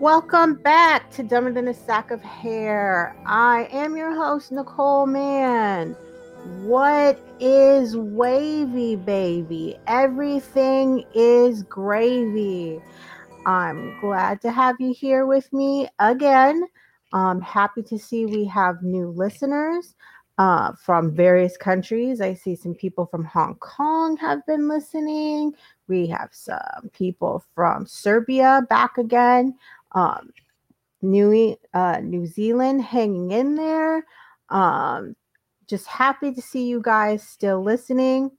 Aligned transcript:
Welcome 0.00 0.56
back 0.56 1.10
to 1.12 1.22
Dumber 1.22 1.52
Than 1.52 1.68
a 1.68 1.74
Sack 1.74 2.10
of 2.10 2.20
Hair. 2.20 3.16
I 3.24 3.66
am 3.72 3.96
your 3.96 4.14
host, 4.14 4.52
Nicole 4.52 5.06
Mann. 5.06 5.96
What 6.64 7.18
is 7.40 7.96
wavy, 7.96 8.96
baby? 8.96 9.78
Everything 9.86 11.02
is 11.14 11.62
gravy. 11.62 12.78
I'm 13.46 13.98
glad 14.02 14.42
to 14.42 14.52
have 14.52 14.76
you 14.78 14.92
here 14.92 15.24
with 15.24 15.50
me 15.54 15.88
again. 15.98 16.64
I'm 17.14 17.40
happy 17.40 17.82
to 17.84 17.98
see 17.98 18.26
we 18.26 18.44
have 18.44 18.82
new 18.82 19.08
listeners 19.08 19.94
uh, 20.38 20.72
from 20.72 21.14
various 21.14 21.56
countries. 21.56 22.20
I 22.20 22.34
see 22.34 22.54
some 22.54 22.74
people 22.74 23.06
from 23.06 23.24
Hong 23.24 23.54
Kong 23.56 24.16
have 24.18 24.44
been 24.46 24.68
listening. 24.68 25.54
We 25.88 26.06
have 26.08 26.30
some 26.32 26.90
people 26.92 27.44
from 27.54 27.86
Serbia 27.86 28.62
back 28.68 28.98
again. 28.98 29.54
Um, 29.96 30.30
New 31.02 31.56
uh, 31.74 32.00
New 32.02 32.26
Zealand 32.26 32.82
hanging 32.82 33.30
in 33.32 33.56
there. 33.56 34.04
Um, 34.48 35.16
just 35.66 35.86
happy 35.86 36.32
to 36.32 36.40
see 36.40 36.66
you 36.66 36.80
guys 36.80 37.22
still 37.22 37.62
listening. 37.62 38.30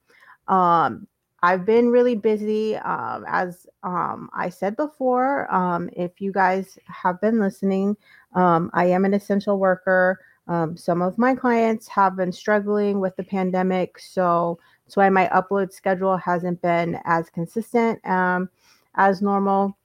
Um, 0.47 1.07
I've 1.43 1.65
been 1.65 1.89
really 1.89 2.15
busy. 2.15 2.75
Um, 2.77 3.25
as 3.27 3.67
um, 3.83 4.29
I 4.33 4.49
said 4.49 4.75
before, 4.75 5.53
um, 5.53 5.89
if 5.93 6.19
you 6.19 6.31
guys 6.31 6.79
have 6.87 7.21
been 7.21 7.39
listening, 7.39 7.95
um, 8.33 8.71
I 8.73 8.85
am 8.85 9.05
an 9.05 9.13
essential 9.13 9.59
worker. 9.59 10.19
Um, 10.47 10.77
some 10.77 11.01
of 11.01 11.17
my 11.17 11.35
clients 11.35 11.87
have 11.89 12.15
been 12.15 12.31
struggling 12.31 12.99
with 12.99 13.15
the 13.17 13.23
pandemic, 13.23 13.99
so 13.99 14.57
that's 14.85 14.95
why 14.95 15.09
my 15.09 15.27
upload 15.27 15.71
schedule 15.73 16.17
hasn't 16.17 16.61
been 16.61 16.99
as 17.03 17.29
consistent 17.29 18.03
um, 18.07 18.49
as 18.95 19.21
normal. 19.21 19.77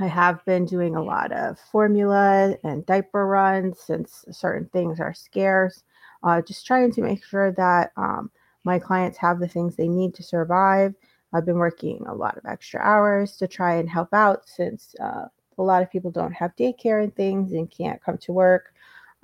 I 0.00 0.06
have 0.06 0.44
been 0.44 0.64
doing 0.64 0.96
a 0.96 1.02
lot 1.02 1.30
of 1.32 1.58
formula 1.58 2.56
and 2.64 2.84
diaper 2.84 3.26
runs 3.26 3.80
since 3.80 4.24
certain 4.30 4.68
things 4.72 4.98
are 4.98 5.14
scarce. 5.14 5.84
Uh, 6.22 6.42
just 6.42 6.66
trying 6.66 6.92
to 6.92 7.02
make 7.02 7.24
sure 7.24 7.52
that 7.52 7.92
um, 7.96 8.30
my 8.64 8.78
clients 8.78 9.18
have 9.18 9.38
the 9.38 9.48
things 9.48 9.76
they 9.76 9.88
need 9.88 10.14
to 10.14 10.22
survive. 10.22 10.94
I've 11.32 11.44
been 11.44 11.58
working 11.58 12.04
a 12.06 12.14
lot 12.14 12.36
of 12.36 12.44
extra 12.46 12.80
hours 12.80 13.36
to 13.36 13.46
try 13.46 13.74
and 13.74 13.88
help 13.88 14.12
out 14.12 14.48
since 14.48 14.94
uh, 15.00 15.26
a 15.58 15.62
lot 15.62 15.82
of 15.82 15.90
people 15.90 16.10
don't 16.10 16.32
have 16.32 16.56
daycare 16.56 17.02
and 17.02 17.14
things 17.14 17.52
and 17.52 17.70
can't 17.70 18.02
come 18.02 18.18
to 18.18 18.32
work. 18.32 18.72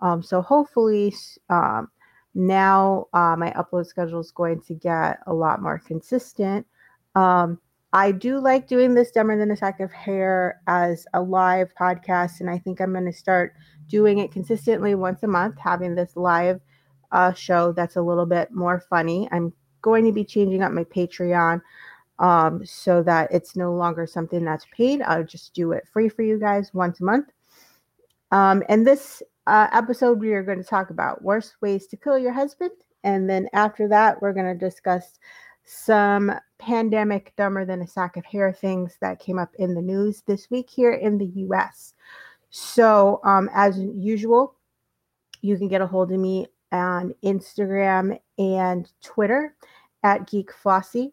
Um, 0.00 0.22
so 0.22 0.40
hopefully, 0.40 1.14
um, 1.48 1.90
now 2.34 3.06
uh, 3.12 3.34
my 3.36 3.50
upload 3.52 3.86
schedule 3.86 4.20
is 4.20 4.30
going 4.30 4.60
to 4.62 4.74
get 4.74 5.18
a 5.26 5.34
lot 5.34 5.62
more 5.62 5.78
consistent. 5.78 6.66
Um, 7.14 7.58
I 7.92 8.12
do 8.12 8.38
like 8.38 8.68
doing 8.68 8.94
this 8.94 9.10
Dumber 9.10 9.36
Than 9.36 9.50
a 9.50 9.56
Sack 9.56 9.80
of 9.80 9.90
Hair 9.92 10.60
as 10.66 11.06
a 11.12 11.20
live 11.20 11.72
podcast, 11.78 12.40
and 12.40 12.48
I 12.48 12.58
think 12.58 12.80
I'm 12.80 12.92
going 12.92 13.04
to 13.06 13.12
start 13.12 13.54
doing 13.88 14.18
it 14.18 14.30
consistently 14.30 14.94
once 14.94 15.22
a 15.24 15.26
month, 15.26 15.58
having 15.58 15.96
this 15.96 16.16
live 16.16 16.60
uh, 17.10 17.32
show 17.32 17.72
that's 17.72 17.96
a 17.96 18.02
little 18.02 18.26
bit 18.26 18.52
more 18.52 18.80
funny. 18.88 19.28
I'm 19.32 19.52
going 19.82 20.04
to 20.04 20.12
be 20.12 20.24
changing 20.24 20.62
up 20.62 20.70
my 20.70 20.84
Patreon 20.84 21.60
um, 22.20 22.64
so 22.64 23.02
that 23.02 23.32
it's 23.32 23.56
no 23.56 23.74
longer 23.74 24.06
something 24.06 24.44
that's 24.44 24.66
paid. 24.76 25.02
I'll 25.02 25.24
just 25.24 25.54
do 25.54 25.72
it 25.72 25.88
free 25.92 26.08
for 26.08 26.22
you 26.22 26.38
guys 26.38 26.72
once 26.72 27.00
a 27.00 27.04
month. 27.04 27.30
Um, 28.30 28.62
and 28.68 28.86
this 28.86 29.22
uh, 29.48 29.66
episode, 29.72 30.20
we 30.20 30.32
are 30.32 30.44
going 30.44 30.58
to 30.58 30.64
talk 30.64 30.90
about 30.90 31.22
worst 31.22 31.54
ways 31.60 31.88
to 31.88 31.96
kill 31.96 32.18
your 32.18 32.32
husband. 32.32 32.70
And 33.02 33.28
then 33.28 33.48
after 33.52 33.88
that, 33.88 34.22
we're 34.22 34.34
going 34.34 34.46
to 34.46 34.66
discuss 34.66 35.18
some 35.64 36.32
pandemic 36.60 37.32
dumber 37.36 37.64
than 37.64 37.82
a 37.82 37.86
sack 37.86 38.16
of 38.16 38.24
hair 38.24 38.52
things 38.52 38.96
that 39.00 39.18
came 39.18 39.38
up 39.38 39.54
in 39.58 39.74
the 39.74 39.82
news 39.82 40.22
this 40.26 40.50
week 40.50 40.68
here 40.68 40.92
in 40.92 41.18
the 41.18 41.26
US. 41.46 41.94
So, 42.50 43.20
um, 43.24 43.48
as 43.54 43.78
usual, 43.78 44.54
you 45.42 45.56
can 45.56 45.68
get 45.68 45.80
a 45.80 45.86
hold 45.86 46.12
of 46.12 46.20
me 46.20 46.46
on 46.72 47.14
Instagram 47.24 48.18
and 48.38 48.90
Twitter 49.02 49.54
at 50.02 50.28
Geek 50.28 50.52
Flossy. 50.52 51.12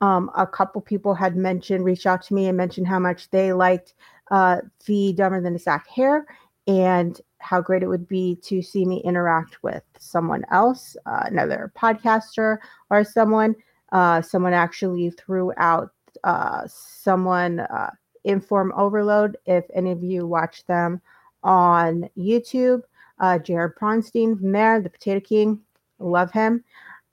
Um, 0.00 0.30
a 0.36 0.46
couple 0.46 0.80
people 0.80 1.14
had 1.14 1.36
mentioned, 1.36 1.84
reached 1.84 2.06
out 2.06 2.22
to 2.22 2.34
me 2.34 2.48
and 2.48 2.56
mentioned 2.56 2.86
how 2.86 2.98
much 2.98 3.30
they 3.30 3.52
liked 3.52 3.94
uh, 4.30 4.58
the 4.86 5.12
Dumber 5.12 5.40
Than 5.40 5.54
a 5.54 5.58
Sack 5.58 5.88
hair 5.88 6.26
and 6.66 7.20
how 7.38 7.60
great 7.60 7.82
it 7.82 7.86
would 7.86 8.08
be 8.08 8.36
to 8.42 8.60
see 8.60 8.84
me 8.84 9.00
interact 9.04 9.62
with 9.62 9.82
someone 9.98 10.44
else, 10.50 10.96
uh, 11.06 11.22
another 11.24 11.72
podcaster 11.76 12.58
or 12.90 13.04
someone. 13.04 13.54
Uh, 13.92 14.20
someone 14.20 14.52
actually 14.52 15.10
threw 15.10 15.52
out 15.56 15.92
uh, 16.24 16.62
someone, 16.66 17.60
uh, 17.60 17.90
Inform 18.24 18.72
Overload, 18.76 19.36
if 19.46 19.64
any 19.72 19.92
of 19.92 20.02
you 20.02 20.26
watch 20.26 20.64
them 20.66 21.00
on 21.44 22.08
YouTube. 22.18 22.82
Uh, 23.20 23.38
Jared 23.38 23.76
Bronstein 23.76 24.38
from 24.38 24.52
there, 24.52 24.80
the 24.80 24.90
Potato 24.90 25.20
King, 25.20 25.60
love 25.98 26.32
him. 26.32 26.64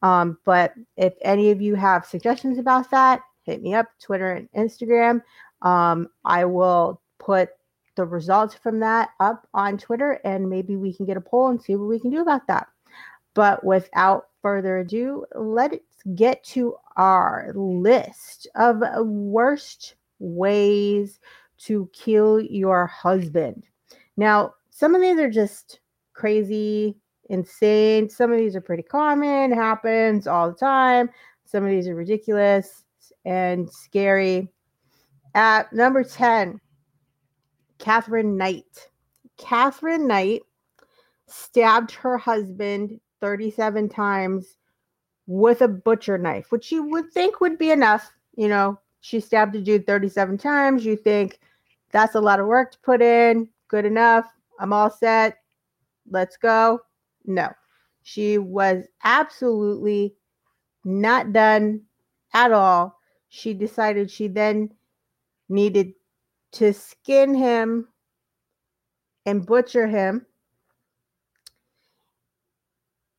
Um, 0.02 0.38
but 0.44 0.74
if 0.98 1.14
any 1.22 1.52
of 1.52 1.62
you 1.62 1.76
have 1.76 2.06
suggestions 2.06 2.58
about 2.58 2.90
that, 2.92 3.22
hit 3.44 3.62
me 3.62 3.74
up, 3.74 3.88
Twitter 4.02 4.32
and 4.34 4.52
Instagram. 4.52 5.22
Um, 5.62 6.10
I 6.26 6.46
will 6.46 7.00
put 7.20 7.50
the 7.96 8.06
results 8.06 8.56
from 8.56 8.80
that 8.80 9.12
up 9.20 9.48
on 9.54 9.78
Twitter 9.78 10.20
and 10.26 10.50
maybe 10.50 10.76
we 10.76 10.94
can 10.94 11.06
get 11.06 11.16
a 11.16 11.22
poll 11.22 11.50
and 11.50 11.62
see 11.62 11.76
what 11.76 11.88
we 11.88 12.00
can 12.00 12.10
do 12.10 12.22
about 12.22 12.48
that. 12.48 12.68
But 13.34 13.64
without 13.64 14.28
further 14.42 14.80
ado, 14.80 15.26
let's 15.36 15.78
get 16.16 16.44
to 16.44 16.76
our 16.98 17.52
list 17.56 18.48
of 18.56 18.82
worst 19.06 19.96
ways 20.20 21.20
to 21.58 21.90
kill 21.94 22.42
your 22.42 22.88
husband. 22.88 23.64
Now, 24.18 24.54
some 24.70 24.96
of 24.96 25.02
these 25.02 25.20
are 25.20 25.30
just 25.30 25.80
crazy, 26.14 26.98
insane. 27.30 28.10
Some 28.10 28.32
of 28.32 28.38
these 28.38 28.56
are 28.56 28.62
pretty 28.62 28.84
common, 28.84 29.52
happens 29.52 30.28
all 30.28 30.52
the 30.52 30.58
time. 30.58 31.10
Some 31.46 31.64
of 31.64 31.70
these 31.70 31.88
are 31.88 31.96
ridiculous 31.96 32.84
and 33.26 33.70
scary. 33.70 34.50
At 35.36 35.72
number 35.74 36.04
10, 36.04 36.60
Katherine 37.80 38.38
Knight. 38.38 38.90
Katherine 39.38 40.08
Knight 40.08 40.42
stabbed 41.28 41.92
her 41.92 42.18
husband 42.18 43.00
37 43.22 43.90
times 43.90 44.58
with 45.28 45.62
a 45.62 45.68
butcher 45.68 46.18
knife, 46.18 46.52
which 46.52 46.72
you 46.72 46.84
would 46.84 47.12
think 47.12 47.40
would 47.42 47.58
be 47.58 47.72
enough. 47.72 48.12
You 48.36 48.48
know, 48.50 48.80
she 49.02 49.20
stabbed 49.20 49.56
a 49.56 49.62
dude 49.62 49.88
37 49.88 50.38
times. 50.38 50.86
You 50.86 50.96
think 50.96 51.40
that's 51.92 52.16
a 52.16 52.22
lot 52.22 52.40
of 52.40 52.48
work 52.48 52.72
to 52.72 52.80
put 52.80 53.02
in. 53.02 53.50
Good 53.68 53.86
enough. 53.86 54.26
I'm 54.60 54.74
all 54.74 54.90
set 54.90 55.38
let's 56.10 56.38
go. 56.38 56.82
No, 57.26 57.50
she 58.02 58.38
was 58.38 58.86
absolutely 59.04 60.16
not 60.84 61.34
done 61.34 61.82
at 62.34 62.52
all. 62.52 63.00
She 63.30 63.54
decided 63.54 64.12
she 64.12 64.28
then 64.28 64.72
needed 65.50 65.94
to 66.54 66.74
skin 66.74 67.34
him 67.34 67.88
and 69.26 69.46
butcher 69.46 69.88
him 69.88 70.26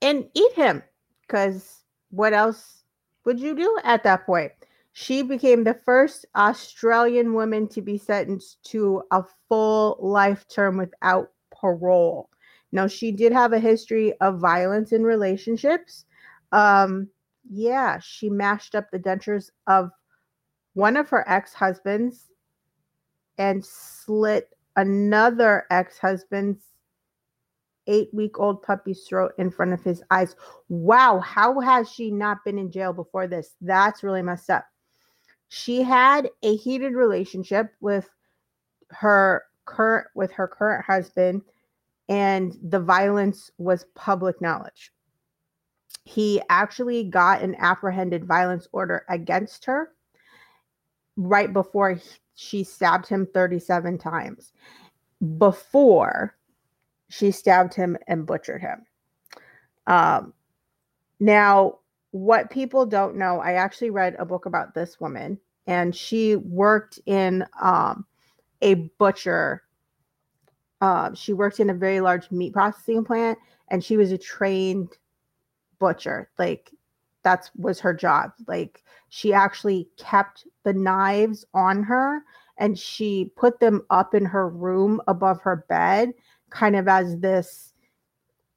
and 0.02 0.28
eat 0.34 0.52
him 0.52 0.82
because 1.22 1.83
what 2.14 2.32
else 2.32 2.84
would 3.24 3.40
you 3.40 3.54
do 3.54 3.78
at 3.84 4.04
that 4.04 4.26
point? 4.26 4.52
She 4.92 5.22
became 5.22 5.64
the 5.64 5.78
first 5.84 6.24
Australian 6.36 7.34
woman 7.34 7.66
to 7.68 7.82
be 7.82 7.98
sentenced 7.98 8.62
to 8.70 9.02
a 9.10 9.24
full 9.48 9.98
life 10.00 10.46
term 10.46 10.76
without 10.76 11.32
parole. 11.50 12.30
Now, 12.70 12.86
she 12.86 13.10
did 13.10 13.32
have 13.32 13.52
a 13.52 13.58
history 13.58 14.14
of 14.20 14.38
violence 14.38 14.92
in 14.92 15.02
relationships. 15.02 16.04
Um, 16.52 17.08
yeah, 17.48 17.98
she 17.98 18.30
mashed 18.30 18.74
up 18.74 18.90
the 18.90 18.98
dentures 18.98 19.50
of 19.66 19.90
one 20.74 20.96
of 20.96 21.08
her 21.08 21.28
ex 21.28 21.52
husbands 21.52 22.28
and 23.38 23.64
slit 23.64 24.50
another 24.76 25.66
ex 25.70 25.98
husband's 25.98 26.73
eight 27.86 28.08
week 28.12 28.38
old 28.38 28.62
puppy's 28.62 29.04
throat 29.04 29.32
in 29.38 29.50
front 29.50 29.72
of 29.72 29.82
his 29.82 30.02
eyes. 30.10 30.36
Wow, 30.68 31.18
how 31.20 31.60
has 31.60 31.90
she 31.90 32.10
not 32.10 32.44
been 32.44 32.58
in 32.58 32.70
jail 32.70 32.92
before 32.92 33.26
this? 33.26 33.54
That's 33.60 34.02
really 34.02 34.22
messed 34.22 34.50
up. 34.50 34.64
She 35.48 35.82
had 35.82 36.30
a 36.42 36.56
heated 36.56 36.94
relationship 36.94 37.72
with 37.80 38.08
her 38.90 39.44
current 39.64 40.06
with 40.14 40.30
her 40.32 40.46
current 40.48 40.84
husband 40.84 41.42
and 42.08 42.56
the 42.62 42.80
violence 42.80 43.50
was 43.58 43.86
public 43.94 44.40
knowledge. 44.40 44.92
He 46.04 46.42
actually 46.50 47.04
got 47.04 47.42
an 47.42 47.54
apprehended 47.58 48.26
violence 48.26 48.68
order 48.72 49.04
against 49.08 49.64
her 49.64 49.92
right 51.16 51.52
before 51.52 51.98
she 52.34 52.64
stabbed 52.64 53.06
him 53.08 53.26
37 53.32 53.98
times, 53.98 54.52
before 55.38 56.36
she 57.08 57.30
stabbed 57.30 57.74
him 57.74 57.96
and 58.06 58.26
butchered 58.26 58.60
him. 58.60 58.86
Um, 59.86 60.32
now, 61.20 61.78
what 62.10 62.50
people 62.50 62.86
don't 62.86 63.16
know, 63.16 63.40
I 63.40 63.54
actually 63.54 63.90
read 63.90 64.16
a 64.18 64.24
book 64.24 64.46
about 64.46 64.74
this 64.74 65.00
woman, 65.00 65.38
and 65.66 65.94
she 65.94 66.36
worked 66.36 66.98
in 67.06 67.44
um, 67.60 68.06
a 68.62 68.74
butcher. 68.98 69.62
Um, 70.80 71.14
she 71.14 71.32
worked 71.32 71.60
in 71.60 71.70
a 71.70 71.74
very 71.74 72.00
large 72.00 72.30
meat 72.30 72.52
processing 72.52 73.04
plant, 73.04 73.38
and 73.68 73.82
she 73.82 73.96
was 73.96 74.12
a 74.12 74.18
trained 74.18 74.90
butcher. 75.78 76.30
Like 76.38 76.70
that's 77.22 77.50
was 77.56 77.80
her 77.80 77.94
job. 77.94 78.32
Like 78.46 78.82
she 79.08 79.32
actually 79.32 79.88
kept 79.96 80.46
the 80.62 80.72
knives 80.72 81.44
on 81.54 81.82
her 81.82 82.22
and 82.58 82.78
she 82.78 83.32
put 83.36 83.58
them 83.58 83.82
up 83.90 84.14
in 84.14 84.24
her 84.24 84.48
room 84.48 85.00
above 85.08 85.40
her 85.40 85.64
bed, 85.68 86.12
kind 86.54 86.76
of 86.76 86.88
as 86.88 87.18
this 87.18 87.72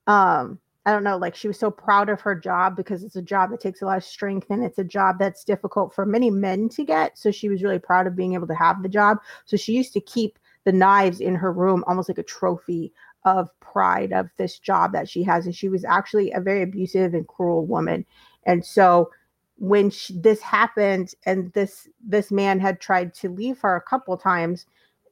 um 0.05 0.59
I 0.85 0.91
don't 0.91 1.03
know, 1.03 1.17
like 1.17 1.35
she 1.35 1.49
was 1.49 1.59
so 1.59 1.69
proud 1.69 2.07
of 2.07 2.21
her 2.21 2.33
job 2.33 2.77
because 2.77 3.03
it's 3.03 3.17
a 3.17 3.21
job 3.21 3.51
that 3.51 3.59
takes 3.59 3.81
a 3.81 3.85
lot 3.85 3.97
of 3.97 4.05
strength 4.05 4.49
and 4.49 4.63
it's 4.63 4.79
a 4.79 4.85
job 4.85 5.17
that's 5.19 5.43
difficult 5.43 5.93
for 5.93 6.05
many 6.05 6.29
men 6.29 6.69
to 6.69 6.85
get. 6.85 7.17
So 7.17 7.29
she 7.29 7.49
was 7.49 7.61
really 7.61 7.77
proud 7.77 8.07
of 8.07 8.15
being 8.15 8.35
able 8.35 8.47
to 8.47 8.55
have 8.55 8.81
the 8.81 8.87
job. 8.87 9.17
So 9.43 9.57
she 9.57 9.73
used 9.73 9.91
to 9.93 9.99
keep 9.99 10.39
the 10.63 10.71
knives 10.71 11.19
in 11.19 11.35
her 11.35 11.51
room 11.51 11.83
almost 11.87 12.07
like 12.07 12.19
a 12.19 12.23
trophy 12.23 12.93
of 13.25 13.49
pride 13.59 14.13
of 14.13 14.29
this 14.37 14.59
job 14.59 14.93
that 14.93 15.09
she 15.09 15.23
has. 15.23 15.45
And 15.45 15.53
she 15.53 15.67
was 15.67 15.83
actually 15.83 16.31
a 16.31 16.39
very 16.39 16.61
abusive 16.61 17.13
and 17.13 17.27
cruel 17.27 17.65
woman. 17.65 18.05
And 18.45 18.63
so 18.63 19.11
when 19.57 19.89
she, 19.89 20.17
this 20.17 20.39
happened 20.39 21.15
and 21.25 21.51
this 21.51 21.89
this 22.01 22.31
man 22.31 22.61
had 22.61 22.79
tried 22.79 23.13
to 23.15 23.27
leave 23.27 23.59
her 23.59 23.75
a 23.75 23.81
couple 23.81 24.15
times 24.15 24.67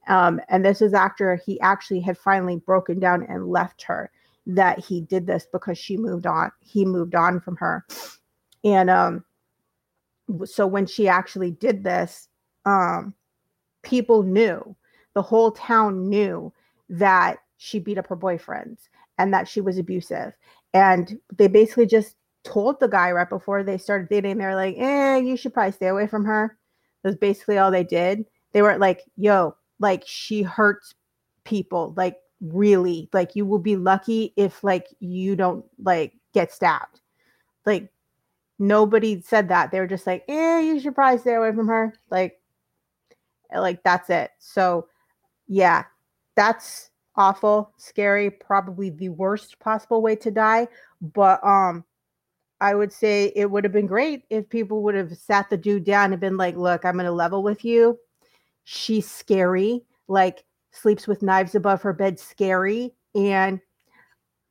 um, 0.07 0.40
and 0.50 0.63
this 0.63 0.81
is 0.81 0.94
after 0.94 1.36
he 1.46 1.60
actually 1.62 2.00
had 2.00 2.18
finally 2.18 2.57
broken 2.57 3.00
down 3.00 3.24
and 3.24 3.48
left 3.48 3.84
her 3.84 4.12
that 4.48 4.80
he 4.80 5.02
did 5.02 5.25
this 5.25 5.48
because 5.52 5.78
she 5.78 5.98
moved 5.98 6.25
on 6.25 6.52
he 6.60 6.86
moved 6.86 7.16
on 7.16 7.40
from 7.40 7.56
her. 7.57 7.86
And 8.63 8.90
um 8.90 9.25
so 10.46 10.68
when 10.68 10.86
she 10.86 11.07
actually 11.07 11.52
did 11.52 11.84
this 11.84 12.28
um 12.66 13.13
people 13.84 14.24
knew 14.24 14.75
the 15.13 15.22
whole 15.22 15.52
town 15.52 16.10
knew 16.10 16.52
that 16.90 17.38
she 17.57 17.80
beat 17.80 17.98
up 17.98 18.07
her 18.07 18.18
boyfriends 18.18 18.90
and 19.18 19.34
that 19.34 19.48
she 19.48 19.62
was 19.62 19.78
abusive. 19.78 20.34
And 20.74 21.19
they 21.36 21.48
basically 21.48 21.86
just 21.86 22.16
told 22.44 22.80
the 22.80 22.88
guy 22.88 23.12
right 23.12 23.30
before 23.30 23.63
they 23.63 23.78
started 23.78 24.10
dating 24.10 24.38
they're 24.38 24.56
like 24.56 24.75
eh 24.78 25.18
you 25.18 25.36
should 25.36 25.54
probably 25.54 25.72
stay 25.72 25.88
away 25.88 26.06
from 26.06 26.25
her. 26.25 26.57
That's 27.04 27.16
basically 27.16 27.57
all 27.57 27.72
they 27.72 27.84
did. 27.84 28.25
They 28.52 28.62
weren't 28.62 28.80
like 28.80 29.02
yo 29.18 29.56
like 29.80 30.04
she 30.06 30.42
hurts 30.42 30.94
people 31.44 31.94
like 31.95 32.18
really 32.42 33.10
like 33.13 33.36
you 33.36 33.45
will 33.45 33.60
be 33.60 33.75
lucky 33.75 34.33
if 34.36 34.63
like 34.63 34.88
you 35.00 35.36
don't 35.36 35.66
like 35.83 36.13
get 36.33 36.51
stabbed. 36.51 37.01
Like 37.66 37.92
nobody 38.60 39.22
said 39.22 39.50
that. 39.50 39.72
They 39.72 39.80
were 39.80 39.88
just 39.88 40.07
like 40.07 40.24
eh 40.27 40.60
you 40.62 40.80
should 40.80 40.95
probably 40.95 41.19
stay 41.19 41.36
away 41.36 41.54
from 41.54 41.68
her. 41.68 41.94
Like 42.10 42.39
like 43.54 43.83
that's 43.83 44.10
it. 44.10 44.31
So 44.39 44.88
yeah 45.48 45.83
that's 46.36 46.89
awful 47.16 47.71
scary 47.78 48.30
probably 48.30 48.89
the 48.89 49.10
worst 49.10 49.57
possible 49.60 50.01
way 50.01 50.16
to 50.16 50.31
die 50.31 50.68
but 51.13 51.42
um 51.45 51.83
i 52.60 52.75
would 52.75 52.92
say 52.92 53.31
it 53.36 53.50
would 53.50 53.63
have 53.63 53.71
been 53.71 53.88
great 53.88 54.24
if 54.30 54.50
people 54.50 54.83
would 54.83 54.95
have 54.95 55.16
sat 55.16 55.50
the 55.50 55.56
dude 55.57 55.86
down 55.86 56.12
and 56.12 56.19
been 56.19 56.36
like 56.38 56.56
look 56.56 56.83
i'm 56.83 56.98
gonna 56.98 57.12
level 57.12 57.42
with 57.42 57.63
you 57.63 57.98
she's 58.66 59.10
scary 59.10 59.84
like 60.08 60.44
sleeps 60.72 61.08
with 61.08 61.22
knives 61.22 61.56
above 61.56 61.82
her 61.82 61.94
bed 61.94 62.20
scary 62.20 62.94
and 63.14 63.62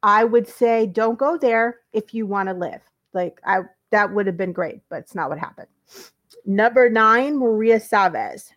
i 0.03 0.25
would 0.25 0.49
say 0.49 0.87
don't 0.87 1.19
go 1.19 1.37
there 1.37 1.81
if 1.93 2.15
you 2.15 2.25
want 2.25 2.49
to 2.49 2.55
live. 2.55 2.81
Like 3.13 3.41
i 3.45 3.61
that 3.91 4.13
would 4.13 4.27
have 4.27 4.37
been 4.37 4.53
great 4.53 4.81
but 4.89 5.01
it's 5.01 5.15
not 5.15 5.29
what 5.29 5.39
happened. 5.39 5.69
Number 6.47 6.89
nine 6.89 7.39
maria 7.39 7.79
savez 7.79 8.53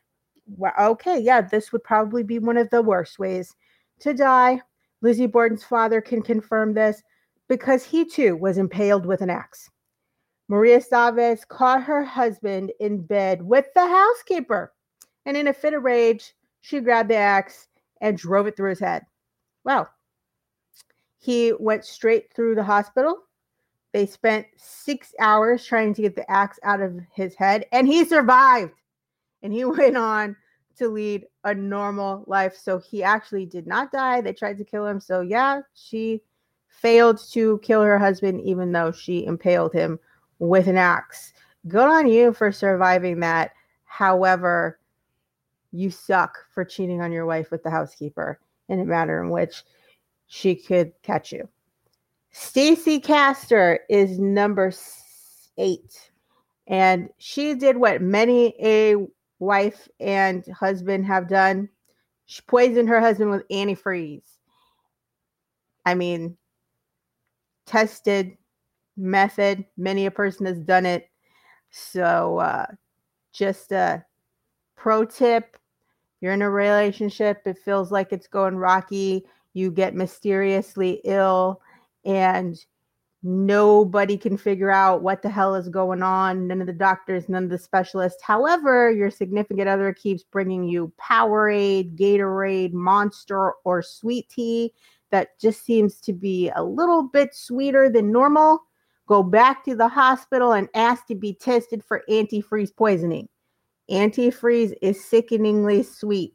well, 0.55 0.73
okay 0.79 1.19
yeah 1.19 1.41
this 1.41 1.71
would 1.71 1.83
probably 1.83 2.23
be 2.23 2.39
one 2.39 2.57
of 2.57 2.69
the 2.69 2.81
worst 2.81 3.19
ways 3.19 3.53
to 3.99 4.13
die. 4.13 4.61
Lizzie 5.01 5.27
borden's 5.27 5.63
father 5.63 6.01
can 6.01 6.21
confirm 6.21 6.73
this 6.73 7.03
because 7.47 7.83
he 7.83 8.05
too 8.05 8.35
was 8.35 8.57
impaled 8.57 9.05
with 9.05 9.21
an 9.21 9.29
axe. 9.29 9.69
Maria 10.49 10.81
savez 10.81 11.45
caught 11.45 11.83
her 11.83 12.03
husband 12.03 12.71
in 12.79 13.01
bed 13.01 13.41
with 13.41 13.65
the 13.75 13.85
housekeeper 13.85 14.71
and 15.27 15.37
in 15.37 15.47
a 15.47 15.53
fit 15.53 15.75
of 15.75 15.83
rage 15.83 16.33
she 16.61 16.79
grabbed 16.79 17.09
the 17.09 17.15
axe 17.15 17.67
and 18.01 18.17
drove 18.17 18.47
it 18.47 18.57
through 18.57 18.71
his 18.71 18.79
head. 18.79 19.05
Wow. 19.63 19.87
He 21.19 21.53
went 21.59 21.85
straight 21.85 22.33
through 22.33 22.55
the 22.55 22.63
hospital. 22.63 23.19
They 23.93 24.05
spent 24.05 24.47
six 24.57 25.13
hours 25.19 25.65
trying 25.65 25.93
to 25.95 26.01
get 26.01 26.15
the 26.15 26.29
axe 26.29 26.59
out 26.63 26.81
of 26.81 26.99
his 27.13 27.35
head, 27.35 27.65
and 27.71 27.87
he 27.87 28.05
survived. 28.05 28.73
And 29.43 29.53
he 29.53 29.65
went 29.65 29.97
on 29.97 30.35
to 30.77 30.87
lead 30.87 31.25
a 31.43 31.53
normal 31.53 32.23
life. 32.27 32.55
So 32.55 32.79
he 32.79 33.03
actually 33.03 33.45
did 33.45 33.65
not 33.65 33.91
die. 33.91 34.21
They 34.21 34.33
tried 34.33 34.57
to 34.59 34.65
kill 34.65 34.85
him. 34.85 34.99
So, 34.99 35.21
yeah, 35.21 35.61
she 35.73 36.21
failed 36.67 37.19
to 37.31 37.59
kill 37.63 37.81
her 37.81 37.97
husband, 37.97 38.41
even 38.41 38.71
though 38.71 38.91
she 38.91 39.25
impaled 39.25 39.73
him 39.73 39.99
with 40.39 40.67
an 40.67 40.77
axe. 40.77 41.33
Good 41.67 41.87
on 41.87 42.07
you 42.07 42.33
for 42.33 42.51
surviving 42.51 43.19
that. 43.21 43.51
However, 43.85 44.79
you 45.71 45.89
suck 45.89 46.37
for 46.53 46.63
cheating 46.63 47.01
on 47.01 47.11
your 47.11 47.25
wife 47.25 47.51
with 47.51 47.63
the 47.63 47.69
housekeeper 47.69 48.39
in 48.69 48.79
a 48.79 48.85
manner 48.85 49.21
in 49.21 49.29
which 49.29 49.63
she 50.27 50.55
could 50.55 50.91
catch 51.03 51.31
you. 51.31 51.47
Stacy 52.31 52.99
Castor 52.99 53.79
is 53.89 54.19
number 54.19 54.71
eight. 55.57 56.11
And 56.67 57.09
she 57.17 57.55
did 57.55 57.77
what 57.77 58.01
many 58.01 58.53
a 58.61 58.95
wife 59.39 59.87
and 59.99 60.45
husband 60.47 61.05
have 61.05 61.29
done. 61.29 61.69
She 62.25 62.41
poisoned 62.41 62.89
her 62.89 62.99
husband 62.99 63.31
with 63.31 63.47
antifreeze. 63.47 64.27
I 65.85 65.95
mean, 65.95 66.37
tested 67.65 68.37
method. 68.97 69.63
Many 69.77 70.05
a 70.05 70.11
person 70.11 70.45
has 70.45 70.59
done 70.59 70.85
it. 70.85 71.09
So, 71.69 72.39
uh, 72.39 72.65
just 73.31 73.71
a 73.71 74.03
pro 74.77 75.03
tip 75.03 75.57
you're 76.19 76.33
in 76.33 76.41
a 76.41 76.49
relationship, 76.49 77.41
it 77.45 77.57
feels 77.59 77.91
like 77.91 78.11
it's 78.11 78.27
going 78.27 78.57
rocky, 78.57 79.23
you 79.53 79.71
get 79.71 79.95
mysteriously 79.95 81.01
ill, 81.03 81.61
and 82.05 82.57
nobody 83.21 84.17
can 84.17 84.37
figure 84.37 84.71
out 84.71 85.03
what 85.03 85.21
the 85.21 85.29
hell 85.29 85.53
is 85.53 85.69
going 85.69 86.01
on. 86.01 86.47
None 86.47 86.61
of 86.61 86.67
the 86.67 86.73
doctors, 86.73 87.29
none 87.29 87.43
of 87.43 87.49
the 87.49 87.57
specialists. 87.57 88.23
However, 88.23 88.91
your 88.91 89.11
significant 89.11 89.67
other 89.67 89.93
keeps 89.93 90.23
bringing 90.23 90.63
you 90.63 90.91
Powerade, 90.99 91.95
Gatorade, 91.95 92.73
Monster, 92.73 93.53
or 93.63 93.81
sweet 93.81 94.29
tea 94.29 94.73
that 95.11 95.39
just 95.39 95.63
seems 95.65 96.01
to 96.01 96.13
be 96.13 96.49
a 96.55 96.63
little 96.63 97.03
bit 97.03 97.35
sweeter 97.35 97.89
than 97.89 98.11
normal. 98.11 98.59
Go 99.07 99.23
back 99.23 99.63
to 99.65 99.75
the 99.75 99.87
hospital 99.87 100.53
and 100.53 100.67
ask 100.73 101.05
to 101.07 101.15
be 101.15 101.33
tested 101.33 101.83
for 101.83 102.03
antifreeze 102.09 102.75
poisoning. 102.75 103.29
Antifreeze 103.89 104.73
is 104.81 105.03
sickeningly 105.03 105.83
sweet. 105.83 106.33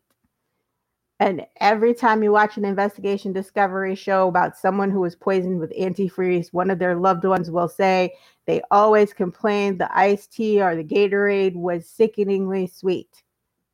And 1.20 1.46
every 1.60 1.94
time 1.94 2.24
you 2.24 2.32
watch 2.32 2.56
an 2.56 2.64
investigation 2.64 3.32
discovery 3.32 3.94
show 3.94 4.26
about 4.26 4.56
someone 4.56 4.90
who 4.90 5.00
was 5.00 5.14
poisoned 5.14 5.60
with 5.60 5.72
antifreeze, 5.78 6.52
one 6.52 6.68
of 6.68 6.80
their 6.80 6.96
loved 6.96 7.24
ones 7.24 7.48
will 7.48 7.68
say 7.68 8.12
they 8.46 8.60
always 8.72 9.12
complained 9.12 9.78
the 9.78 9.96
iced 9.96 10.32
tea 10.32 10.60
or 10.60 10.74
the 10.74 10.82
Gatorade 10.82 11.54
was 11.54 11.88
sickeningly 11.88 12.66
sweet 12.66 13.22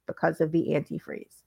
because 0.07 0.43
of 0.43 0.53
the 0.53 0.69
antifreeze. 0.69 1.43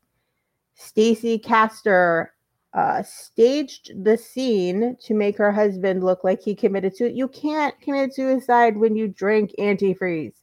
Stacy 0.73 1.37
Castor 1.37 2.33
uh, 2.73 3.03
staged 3.03 4.03
the 4.03 4.17
scene 4.17 4.95
to 5.03 5.13
make 5.13 5.37
her 5.37 5.51
husband 5.51 6.03
look 6.03 6.23
like 6.23 6.41
he 6.41 6.55
committed 6.55 6.95
suicide. 6.95 7.17
You 7.17 7.27
can't 7.27 7.79
commit 7.81 8.15
suicide 8.15 8.77
when 8.77 8.95
you 8.95 9.07
drink 9.07 9.51
antifreeze. 9.59 10.33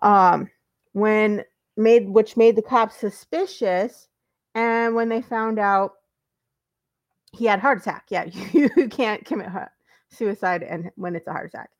Um, 0.00 0.48
when 0.98 1.44
made 1.76 2.08
which 2.08 2.36
made 2.36 2.56
the 2.56 2.62
cops 2.62 2.96
suspicious 2.96 4.08
and 4.54 4.94
when 4.94 5.08
they 5.08 5.22
found 5.22 5.58
out 5.58 5.92
he 7.32 7.44
had 7.44 7.60
heart 7.60 7.78
attack. 7.78 8.06
Yeah 8.10 8.24
you, 8.52 8.68
can't 8.88 9.24
commit 9.24 9.48
suicide 10.10 10.62
and 10.62 10.90
when 10.96 11.14
it's 11.14 11.26
a 11.26 11.32
heart 11.32 11.48
attack. 11.48 11.70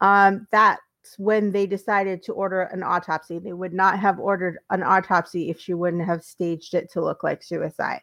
Um 0.00 0.46
that's 0.50 0.80
when 1.16 1.52
they 1.52 1.66
decided 1.66 2.22
to 2.22 2.32
order 2.32 2.62
an 2.62 2.82
autopsy. 2.82 3.38
They 3.38 3.52
would 3.52 3.72
not 3.72 3.98
have 3.98 4.18
ordered 4.18 4.58
an 4.70 4.82
autopsy 4.82 5.50
if 5.50 5.60
she 5.60 5.74
wouldn't 5.74 6.04
have 6.04 6.22
staged 6.22 6.74
it 6.74 6.90
to 6.92 7.02
look 7.02 7.22
like 7.22 7.42
suicide. 7.42 8.00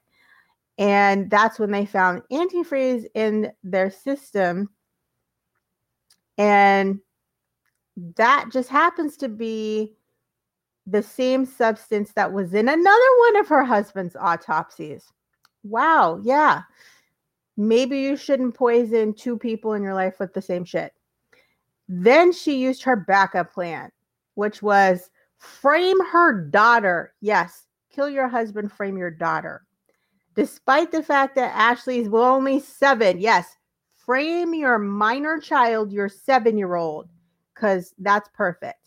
And 0.77 1.29
that's 1.29 1.57
when 1.57 1.71
they 1.71 1.85
found 1.85 2.21
antifreeze 2.31 3.05
in 3.13 3.51
their 3.63 3.89
system. 3.89 4.69
And 6.37 6.99
that 8.17 8.49
just 8.51 8.69
happens 8.69 9.17
to 9.17 9.29
be 9.29 9.95
the 10.87 11.01
same 11.01 11.45
substance 11.45 12.11
that 12.13 12.31
was 12.31 12.53
in 12.53 12.69
another 12.69 13.17
one 13.19 13.37
of 13.37 13.47
her 13.47 13.63
husband's 13.63 14.15
autopsies. 14.15 15.11
Wow, 15.63 16.19
yeah. 16.23 16.61
Maybe 17.57 17.99
you 17.99 18.17
shouldn't 18.17 18.55
poison 18.55 19.13
two 19.13 19.37
people 19.37 19.73
in 19.73 19.81
your 19.81 19.93
life 19.93 20.19
with 20.19 20.33
the 20.33 20.41
same 20.41 20.65
shit. 20.65 20.93
Then 21.87 22.31
she 22.31 22.57
used 22.57 22.83
her 22.83 22.95
backup 22.95 23.53
plan, 23.53 23.91
which 24.35 24.61
was 24.61 25.09
frame 25.37 26.03
her 26.05 26.33
daughter. 26.33 27.13
Yes, 27.21 27.65
kill 27.91 28.09
your 28.09 28.27
husband, 28.27 28.71
frame 28.71 28.97
your 28.97 29.11
daughter. 29.11 29.63
Despite 30.35 30.91
the 30.91 31.03
fact 31.03 31.35
that 31.35 31.55
Ashley's 31.55 32.09
only 32.11 32.59
seven, 32.59 33.19
yes, 33.19 33.55
frame 33.93 34.53
your 34.53 34.77
minor 34.77 35.39
child, 35.39 35.91
your 35.91 36.09
seven 36.09 36.57
year 36.57 36.75
old, 36.75 37.07
because 37.53 37.93
that's 37.99 38.29
perfect. 38.33 38.84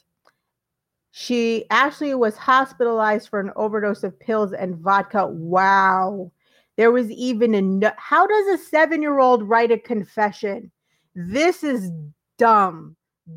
She 1.10 1.64
Ashley 1.70 2.14
was 2.14 2.36
hospitalized 2.36 3.28
for 3.28 3.40
an 3.40 3.50
overdose 3.56 4.04
of 4.04 4.18
pills 4.20 4.52
and 4.52 4.76
vodka. 4.76 5.26
Wow. 5.26 6.30
There 6.76 6.92
was 6.92 7.10
even 7.10 7.54
a 7.54 7.62
no- 7.62 7.92
how 7.96 8.26
does 8.26 8.46
a 8.48 8.64
seven 8.64 9.02
year 9.02 9.18
old 9.18 9.48
write 9.48 9.72
a 9.72 9.78
confession? 9.78 10.70
This 11.14 11.64
is 11.64 11.90
dumb, 12.36 12.96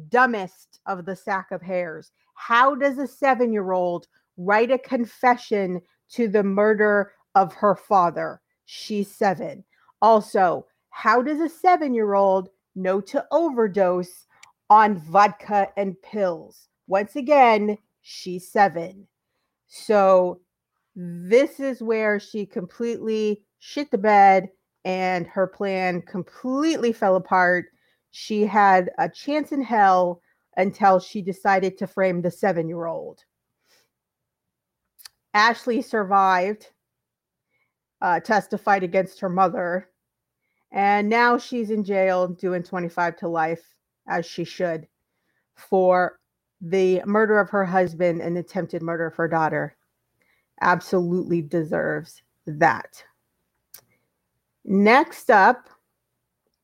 dumbest 0.09 0.79
of 0.85 1.05
the 1.05 1.15
sack 1.15 1.51
of 1.51 1.61
hairs. 1.61 2.11
How 2.35 2.75
does 2.75 2.97
a 2.97 3.07
seven 3.07 3.51
year 3.51 3.71
old 3.71 4.07
write 4.37 4.71
a 4.71 4.77
confession 4.77 5.81
to 6.11 6.27
the 6.27 6.43
murder 6.43 7.13
of 7.35 7.53
her 7.53 7.75
father? 7.75 8.41
She's 8.65 9.09
seven. 9.09 9.63
Also, 10.01 10.67
how 10.89 11.21
does 11.21 11.39
a 11.39 11.49
seven 11.49 11.93
year 11.93 12.13
old 12.13 12.49
know 12.75 13.01
to 13.01 13.25
overdose 13.31 14.27
on 14.69 14.97
vodka 14.97 15.69
and 15.77 15.99
pills? 16.01 16.67
Once 16.91 17.15
again, 17.15 17.77
she's 18.01 18.51
seven. 18.51 19.07
So 19.67 20.41
this 20.93 21.61
is 21.61 21.81
where 21.81 22.19
she 22.19 22.45
completely 22.45 23.43
shit 23.59 23.89
the 23.91 23.97
bed 23.97 24.49
and 24.83 25.25
her 25.25 25.47
plan 25.47 26.01
completely 26.01 26.91
fell 26.91 27.15
apart. 27.15 27.67
She 28.11 28.45
had 28.45 28.91
a 28.97 29.07
chance 29.07 29.53
in 29.53 29.61
hell 29.61 30.21
until 30.57 30.99
she 30.99 31.21
decided 31.21 31.77
to 31.77 31.87
frame 31.87 32.21
the 32.21 32.29
seven 32.29 32.67
year 32.67 32.87
old. 32.87 33.23
Ashley 35.33 35.81
survived, 35.81 36.71
uh, 38.01 38.19
testified 38.19 38.83
against 38.83 39.21
her 39.21 39.29
mother, 39.29 39.87
and 40.73 41.07
now 41.07 41.37
she's 41.37 41.71
in 41.71 41.85
jail 41.85 42.27
doing 42.27 42.63
25 42.63 43.15
to 43.15 43.29
life, 43.29 43.63
as 44.09 44.25
she 44.25 44.43
should, 44.43 44.89
for 45.55 46.17
the 46.61 47.01
murder 47.05 47.39
of 47.39 47.49
her 47.49 47.65
husband 47.65 48.21
and 48.21 48.37
attempted 48.37 48.81
murder 48.81 49.07
of 49.07 49.15
her 49.15 49.27
daughter 49.27 49.75
absolutely 50.61 51.41
deserves 51.41 52.21
that. 52.45 53.03
Next 54.63 55.31
up, 55.31 55.69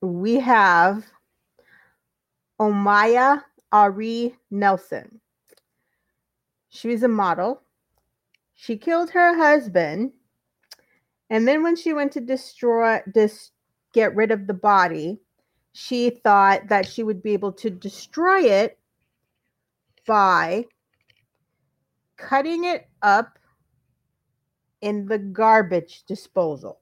we 0.01 0.36
have 0.39 1.04
Omaima 2.60 3.44
Aree 3.74 4.36
Nelson. 4.51 5.20
She 6.70 6.89
was 6.89 7.01
a 7.01 7.08
model. 7.08 7.63
She 8.54 8.77
killed 8.77 9.10
her 9.12 9.36
husband, 9.36 10.12
and 11.30 11.48
then 11.48 11.63
when 11.63 11.75
she 11.75 11.94
went 11.94 12.12
to 12.13 12.22
destroy 12.22 13.01
this, 13.06 13.51
get 13.94 14.16
rid 14.16 14.32
of 14.32 14.48
the 14.48 14.54
body, 14.54 15.20
she 15.74 16.10
thought 16.10 16.68
that 16.68 16.88
she 16.88 17.04
would 17.04 17.22
be 17.22 17.34
able 17.34 17.51
to 17.54 17.70
destroy 17.70 18.42
it 18.42 18.77
by 20.08 20.66
cutting 22.18 22.64
it 22.64 22.90
up 23.04 23.38
in 24.82 25.06
the 25.06 25.20
garbage 25.20 26.04
disposal. 26.08 26.80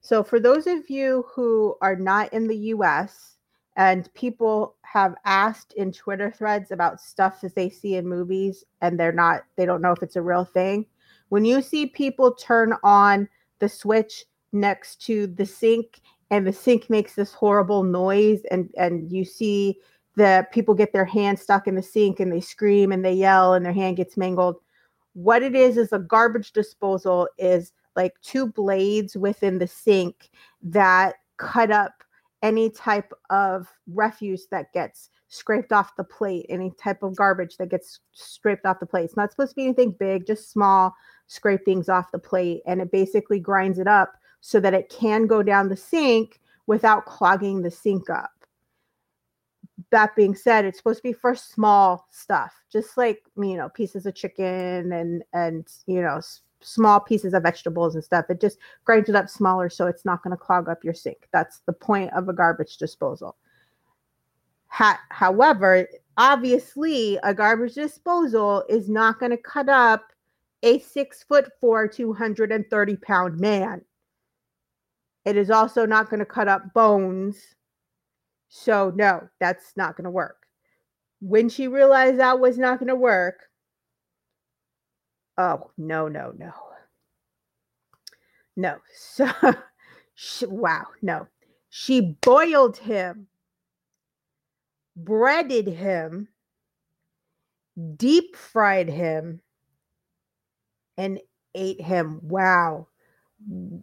So, 0.00 0.22
for 0.22 0.38
those 0.38 0.66
of 0.66 0.90
you 0.90 1.24
who 1.34 1.76
are 1.80 1.96
not 1.96 2.32
in 2.32 2.46
the 2.46 2.56
US 2.74 3.38
and 3.76 4.12
people 4.14 4.76
have 4.82 5.14
asked 5.24 5.72
in 5.74 5.92
Twitter 5.92 6.30
threads 6.30 6.70
about 6.70 7.00
stuff 7.00 7.40
that 7.40 7.54
they 7.54 7.70
see 7.70 7.96
in 7.96 8.06
movies 8.06 8.64
and 8.80 9.00
they're 9.00 9.12
not, 9.12 9.42
they 9.56 9.66
don't 9.66 9.82
know 9.82 9.92
if 9.92 10.02
it's 10.02 10.16
a 10.16 10.22
real 10.22 10.44
thing. 10.44 10.86
When 11.28 11.44
you 11.44 11.60
see 11.60 11.86
people 11.86 12.34
turn 12.34 12.74
on 12.82 13.28
the 13.58 13.68
switch 13.68 14.24
next 14.52 15.04
to 15.06 15.26
the 15.26 15.46
sink 15.46 16.00
and 16.30 16.46
the 16.46 16.52
sink 16.52 16.88
makes 16.90 17.14
this 17.14 17.32
horrible 17.32 17.82
noise 17.82 18.40
and 18.50 18.70
and 18.76 19.10
you 19.10 19.24
see 19.24 19.78
the 20.16 20.46
people 20.50 20.74
get 20.74 20.92
their 20.92 21.04
hand 21.04 21.38
stuck 21.38 21.66
in 21.66 21.74
the 21.74 21.82
sink 21.82 22.20
and 22.20 22.32
they 22.32 22.40
scream 22.40 22.90
and 22.90 23.04
they 23.04 23.12
yell 23.12 23.54
and 23.54 23.64
their 23.64 23.72
hand 23.72 23.96
gets 23.96 24.16
mangled 24.16 24.56
what 25.16 25.42
it 25.42 25.54
is 25.54 25.78
is 25.78 25.94
a 25.94 25.98
garbage 25.98 26.52
disposal 26.52 27.26
is 27.38 27.72
like 27.96 28.12
two 28.20 28.46
blades 28.46 29.16
within 29.16 29.58
the 29.58 29.66
sink 29.66 30.28
that 30.62 31.14
cut 31.38 31.70
up 31.70 32.04
any 32.42 32.68
type 32.68 33.10
of 33.30 33.66
refuse 33.94 34.46
that 34.50 34.70
gets 34.74 35.08
scraped 35.28 35.72
off 35.72 35.96
the 35.96 36.04
plate, 36.04 36.44
any 36.50 36.70
type 36.78 37.02
of 37.02 37.16
garbage 37.16 37.56
that 37.56 37.70
gets 37.70 38.00
scraped 38.12 38.66
off 38.66 38.78
the 38.78 38.84
plate. 38.84 39.04
It's 39.04 39.16
not 39.16 39.30
supposed 39.30 39.52
to 39.52 39.56
be 39.56 39.64
anything 39.64 39.96
big, 39.98 40.26
just 40.26 40.50
small 40.50 40.94
scrapings 41.28 41.88
off 41.88 42.12
the 42.12 42.18
plate. 42.18 42.60
And 42.66 42.82
it 42.82 42.92
basically 42.92 43.40
grinds 43.40 43.78
it 43.78 43.88
up 43.88 44.16
so 44.42 44.60
that 44.60 44.74
it 44.74 44.90
can 44.90 45.26
go 45.26 45.42
down 45.42 45.70
the 45.70 45.76
sink 45.78 46.40
without 46.66 47.06
clogging 47.06 47.62
the 47.62 47.70
sink 47.70 48.10
up 48.10 48.35
that 49.96 50.14
being 50.14 50.34
said, 50.34 50.66
it's 50.66 50.76
supposed 50.76 50.98
to 50.98 51.02
be 51.02 51.14
for 51.14 51.34
small 51.34 52.06
stuff, 52.10 52.52
just 52.70 52.98
like 52.98 53.22
you 53.38 53.56
know 53.56 53.70
pieces 53.70 54.04
of 54.04 54.14
chicken 54.14 54.92
and 54.92 55.22
and 55.32 55.66
you 55.86 56.02
know 56.02 56.16
s- 56.18 56.42
small 56.60 57.00
pieces 57.00 57.32
of 57.32 57.42
vegetables 57.42 57.94
and 57.94 58.04
stuff. 58.04 58.26
It 58.28 58.38
just 58.38 58.58
grinds 58.84 59.08
it 59.08 59.14
up 59.14 59.30
smaller 59.30 59.70
so 59.70 59.86
it's 59.86 60.04
not 60.04 60.22
going 60.22 60.32
to 60.32 60.36
clog 60.36 60.68
up 60.68 60.84
your 60.84 60.92
sink. 60.92 61.28
That's 61.32 61.60
the 61.60 61.72
point 61.72 62.12
of 62.12 62.28
a 62.28 62.34
garbage 62.34 62.76
disposal. 62.76 63.36
Ha- 64.66 65.00
however, 65.08 65.88
obviously, 66.18 67.18
a 67.22 67.32
garbage 67.32 67.72
disposal 67.72 68.64
is 68.68 68.90
not 68.90 69.18
going 69.18 69.30
to 69.30 69.38
cut 69.38 69.70
up 69.70 70.12
a 70.62 70.78
six 70.80 71.22
foot 71.22 71.48
four, 71.58 71.88
230 71.88 72.96
pound 72.96 73.40
man. 73.40 73.80
It 75.24 75.38
is 75.38 75.50
also 75.50 75.86
not 75.86 76.10
going 76.10 76.20
to 76.20 76.26
cut 76.26 76.48
up 76.48 76.74
bones 76.74 77.56
so, 78.48 78.92
no, 78.94 79.28
that's 79.40 79.72
not 79.76 79.96
going 79.96 80.04
to 80.04 80.10
work. 80.10 80.46
When 81.20 81.48
she 81.48 81.68
realized 81.68 82.18
that 82.18 82.40
was 82.40 82.58
not 82.58 82.78
going 82.78 82.88
to 82.88 82.94
work, 82.94 83.48
oh, 85.38 85.70
no, 85.76 86.08
no, 86.08 86.32
no. 86.36 86.52
No. 88.56 88.76
So, 88.94 89.28
she, 90.14 90.46
wow, 90.46 90.86
no. 91.02 91.26
She 91.68 92.16
boiled 92.22 92.78
him, 92.78 93.26
breaded 94.96 95.66
him, 95.66 96.28
deep 97.96 98.34
fried 98.34 98.88
him, 98.88 99.40
and 100.96 101.20
ate 101.54 101.80
him. 101.80 102.20
Wow. 102.22 102.88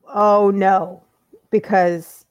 Oh, 0.08 0.50
no. 0.50 1.04
Because 1.52 2.26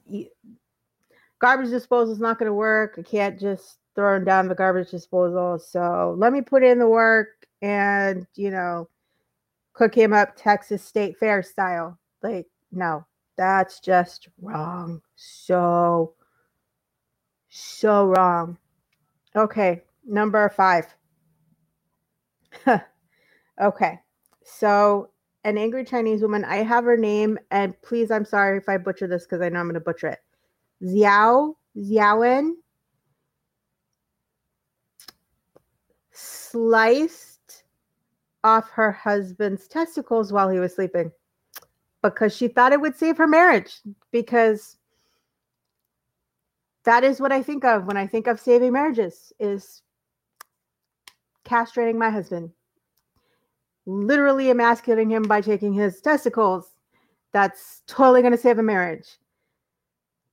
garbage 1.43 1.71
disposal 1.71 2.13
is 2.13 2.21
not 2.21 2.39
going 2.39 2.47
to 2.47 2.53
work. 2.53 2.95
I 2.97 3.01
can't 3.01 3.37
just 3.37 3.79
throw 3.95 4.13
them 4.15 4.23
down 4.23 4.47
the 4.47 4.55
garbage 4.55 4.91
disposal. 4.91 5.59
So 5.59 6.15
let 6.17 6.31
me 6.31 6.39
put 6.39 6.63
in 6.63 6.79
the 6.79 6.87
work 6.87 7.27
and, 7.61 8.25
you 8.35 8.49
know, 8.49 8.87
cook 9.73 9.93
him 9.93 10.13
up 10.13 10.37
Texas 10.37 10.81
State 10.81 11.17
Fair 11.17 11.43
style. 11.43 11.99
Like, 12.21 12.47
no, 12.71 13.05
that's 13.37 13.81
just 13.81 14.29
wrong. 14.41 15.01
So, 15.17 16.13
so 17.49 18.05
wrong. 18.05 18.57
Okay, 19.35 19.81
number 20.07 20.47
five. 20.47 20.85
okay, 23.61 23.99
so 24.45 25.09
an 25.43 25.57
angry 25.57 25.83
Chinese 25.83 26.21
woman. 26.21 26.45
I 26.45 26.57
have 26.63 26.85
her 26.85 26.95
name, 26.95 27.37
and 27.51 27.73
please, 27.81 28.11
I'm 28.11 28.23
sorry 28.23 28.57
if 28.59 28.69
I 28.69 28.77
butcher 28.77 29.07
this 29.07 29.25
because 29.25 29.41
I 29.41 29.49
know 29.49 29.59
I'm 29.59 29.65
going 29.65 29.73
to 29.73 29.81
butcher 29.81 30.07
it. 30.07 30.22
Xiao 30.83 31.55
Xiaowen 31.77 32.53
sliced 36.11 37.63
off 38.43 38.69
her 38.71 38.91
husband's 38.91 39.67
testicles 39.67 40.31
while 40.31 40.49
he 40.49 40.59
was 40.59 40.75
sleeping 40.75 41.11
because 42.01 42.35
she 42.35 42.47
thought 42.47 42.73
it 42.73 42.81
would 42.81 42.95
save 42.95 43.17
her 43.17 43.27
marriage 43.27 43.79
because 44.11 44.77
that 46.83 47.03
is 47.03 47.21
what 47.21 47.31
I 47.31 47.41
think 47.41 47.63
of 47.63 47.85
when 47.85 47.97
I 47.97 48.05
think 48.05 48.27
of 48.27 48.39
saving 48.39 48.73
marriages 48.73 49.31
is 49.39 49.81
castrating 51.45 51.95
my 51.95 52.09
husband 52.09 52.51
literally 53.85 54.49
emasculating 54.49 55.09
him 55.09 55.23
by 55.23 55.41
taking 55.41 55.73
his 55.73 56.01
testicles. 56.01 56.69
That's 57.31 57.81
totally 57.87 58.21
going 58.21 58.31
to 58.31 58.37
save 58.37 58.59
a 58.59 58.63
marriage 58.63 59.17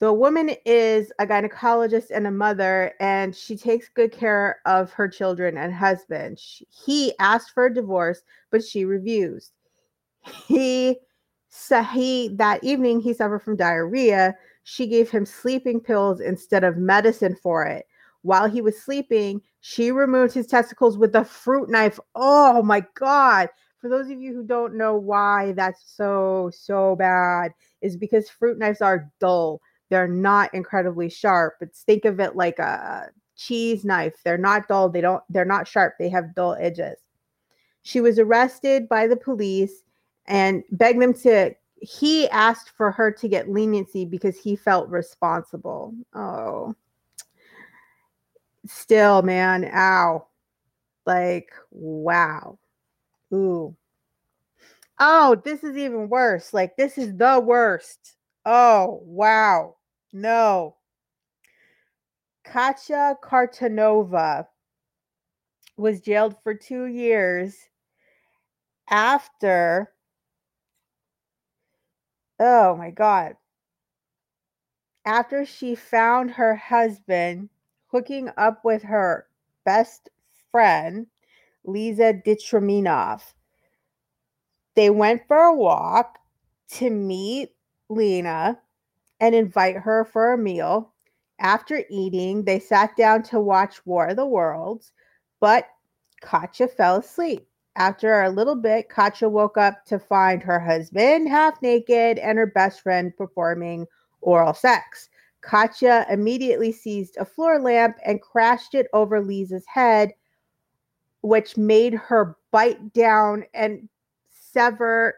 the 0.00 0.12
woman 0.12 0.50
is 0.64 1.12
a 1.18 1.26
gynecologist 1.26 2.10
and 2.10 2.26
a 2.26 2.30
mother, 2.30 2.94
and 3.00 3.36
she 3.36 3.56
takes 3.56 3.88
good 3.88 4.10
care 4.10 4.60
of 4.66 4.92
her 4.92 5.08
children 5.08 5.58
and 5.58 5.72
husband. 5.72 6.38
She, 6.38 6.66
he 6.70 7.12
asked 7.18 7.52
for 7.52 7.66
a 7.66 7.74
divorce, 7.74 8.22
but 8.50 8.64
she 8.64 8.84
refused. 8.84 9.52
He 10.46 10.98
so 11.48 11.82
he 11.82 12.28
that 12.36 12.62
evening 12.62 13.00
he 13.00 13.12
suffered 13.12 13.40
from 13.40 13.56
diarrhea. 13.56 14.34
She 14.64 14.86
gave 14.86 15.10
him 15.10 15.26
sleeping 15.26 15.80
pills 15.80 16.20
instead 16.20 16.64
of 16.64 16.76
medicine 16.76 17.36
for 17.42 17.64
it. 17.64 17.86
While 18.22 18.48
he 18.48 18.60
was 18.60 18.80
sleeping, 18.80 19.40
she 19.60 19.90
removed 19.92 20.34
his 20.34 20.46
testicles 20.46 20.98
with 20.98 21.14
a 21.16 21.24
fruit 21.24 21.68
knife. 21.68 21.98
Oh 22.14 22.62
my 22.62 22.84
god! 22.94 23.48
for 23.80 23.88
those 23.88 24.10
of 24.10 24.20
you 24.20 24.34
who 24.34 24.44
don't 24.44 24.74
know 24.74 24.96
why 24.96 25.52
that's 25.52 25.82
so, 25.96 26.50
so 26.52 26.96
bad, 26.96 27.52
is 27.80 27.96
because 27.96 28.28
fruit 28.28 28.58
knives 28.58 28.82
are 28.82 29.10
dull. 29.20 29.60
They're 29.90 30.08
not 30.08 30.54
incredibly 30.54 31.10
sharp. 31.10 31.56
But 31.60 31.74
think 31.74 32.04
of 32.06 32.18
it 32.20 32.36
like 32.36 32.58
a 32.58 33.10
cheese 33.36 33.84
knife. 33.84 34.14
They're 34.24 34.38
not 34.38 34.68
dull. 34.68 34.88
They 34.88 35.02
don't, 35.02 35.22
they're 35.28 35.44
not 35.44 35.68
sharp. 35.68 35.96
They 35.98 36.08
have 36.08 36.34
dull 36.34 36.56
edges. 36.58 36.98
She 37.82 38.00
was 38.00 38.18
arrested 38.18 38.88
by 38.88 39.06
the 39.06 39.16
police 39.16 39.82
and 40.26 40.62
begged 40.70 41.02
them 41.02 41.14
to 41.14 41.54
he 41.80 42.28
asked 42.28 42.70
for 42.76 42.90
her 42.92 43.10
to 43.10 43.28
get 43.28 43.50
leniency 43.50 44.04
because 44.04 44.38
he 44.38 44.54
felt 44.54 44.88
responsible. 44.90 45.94
Oh. 46.14 46.74
Still, 48.66 49.22
man, 49.22 49.64
ow. 49.72 50.26
Like, 51.06 51.50
wow. 51.70 52.58
Ooh. 53.32 53.74
Oh, 54.98 55.40
this 55.42 55.64
is 55.64 55.76
even 55.76 56.10
worse. 56.10 56.52
Like, 56.52 56.76
this 56.76 56.98
is 56.98 57.16
the 57.16 57.40
worst. 57.40 58.16
Oh, 58.44 59.00
wow. 59.04 59.76
No. 60.12 60.76
Katya 62.44 63.16
Kartanova 63.22 64.46
was 65.76 66.00
jailed 66.00 66.36
for 66.42 66.54
two 66.54 66.86
years 66.86 67.56
after 68.88 69.92
Oh 72.42 72.74
my 72.74 72.90
God. 72.90 73.36
After 75.04 75.44
she 75.44 75.74
found 75.74 76.30
her 76.30 76.56
husband 76.56 77.50
hooking 77.88 78.30
up 78.38 78.64
with 78.64 78.82
her 78.82 79.26
best 79.66 80.08
friend, 80.50 81.06
Lisa 81.64 82.14
Ditraminov, 82.14 83.34
they 84.74 84.88
went 84.88 85.26
for 85.28 85.36
a 85.36 85.54
walk 85.54 86.18
to 86.70 86.88
meet 86.88 87.50
Lena 87.90 88.58
and 89.20 89.34
invite 89.34 89.76
her 89.76 90.04
for 90.04 90.32
a 90.32 90.38
meal. 90.38 90.92
After 91.38 91.84
eating, 91.88 92.44
they 92.44 92.58
sat 92.58 92.96
down 92.96 93.22
to 93.24 93.40
watch 93.40 93.84
War 93.86 94.08
of 94.08 94.16
the 94.16 94.26
Worlds, 94.26 94.92
but 95.40 95.68
Katya 96.20 96.68
fell 96.68 96.96
asleep. 96.96 97.46
After 97.76 98.22
a 98.22 98.30
little 98.30 98.56
bit, 98.56 98.88
Katya 98.88 99.28
woke 99.28 99.56
up 99.56 99.84
to 99.86 99.98
find 99.98 100.42
her 100.42 100.58
husband 100.58 101.28
half 101.28 101.62
naked 101.62 102.18
and 102.18 102.36
her 102.36 102.46
best 102.46 102.82
friend 102.82 103.16
performing 103.16 103.86
oral 104.20 104.52
sex. 104.52 105.08
Katya 105.40 106.06
immediately 106.10 106.72
seized 106.72 107.16
a 107.16 107.24
floor 107.24 107.58
lamp 107.58 107.96
and 108.04 108.20
crashed 108.20 108.74
it 108.74 108.88
over 108.92 109.20
Lisa's 109.20 109.64
head, 109.66 110.12
which 111.22 111.56
made 111.56 111.94
her 111.94 112.36
bite 112.50 112.92
down 112.92 113.44
and 113.54 113.88
sever 114.28 115.14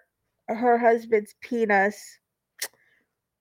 her 0.48 0.78
husband's 0.78 1.34
penis. 1.40 2.18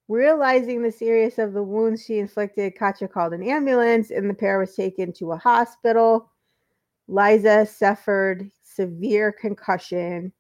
Realizing 0.08 0.82
the 0.82 0.92
seriousness 0.92 1.46
of 1.46 1.54
the 1.54 1.64
wounds 1.64 2.04
she 2.04 2.20
inflicted, 2.20 2.78
Katya 2.78 3.08
called 3.08 3.34
an 3.34 3.44
ambulance 3.44 4.12
and 4.12 4.30
the 4.30 4.34
pair 4.34 4.60
was 4.60 4.76
taken 4.76 5.14
to 5.14 5.32
a 5.32 5.38
hospital. 5.38 6.30
Liza 7.08 7.66
suffered 7.66 8.52
severe 8.64 9.32
concussion 9.32 10.34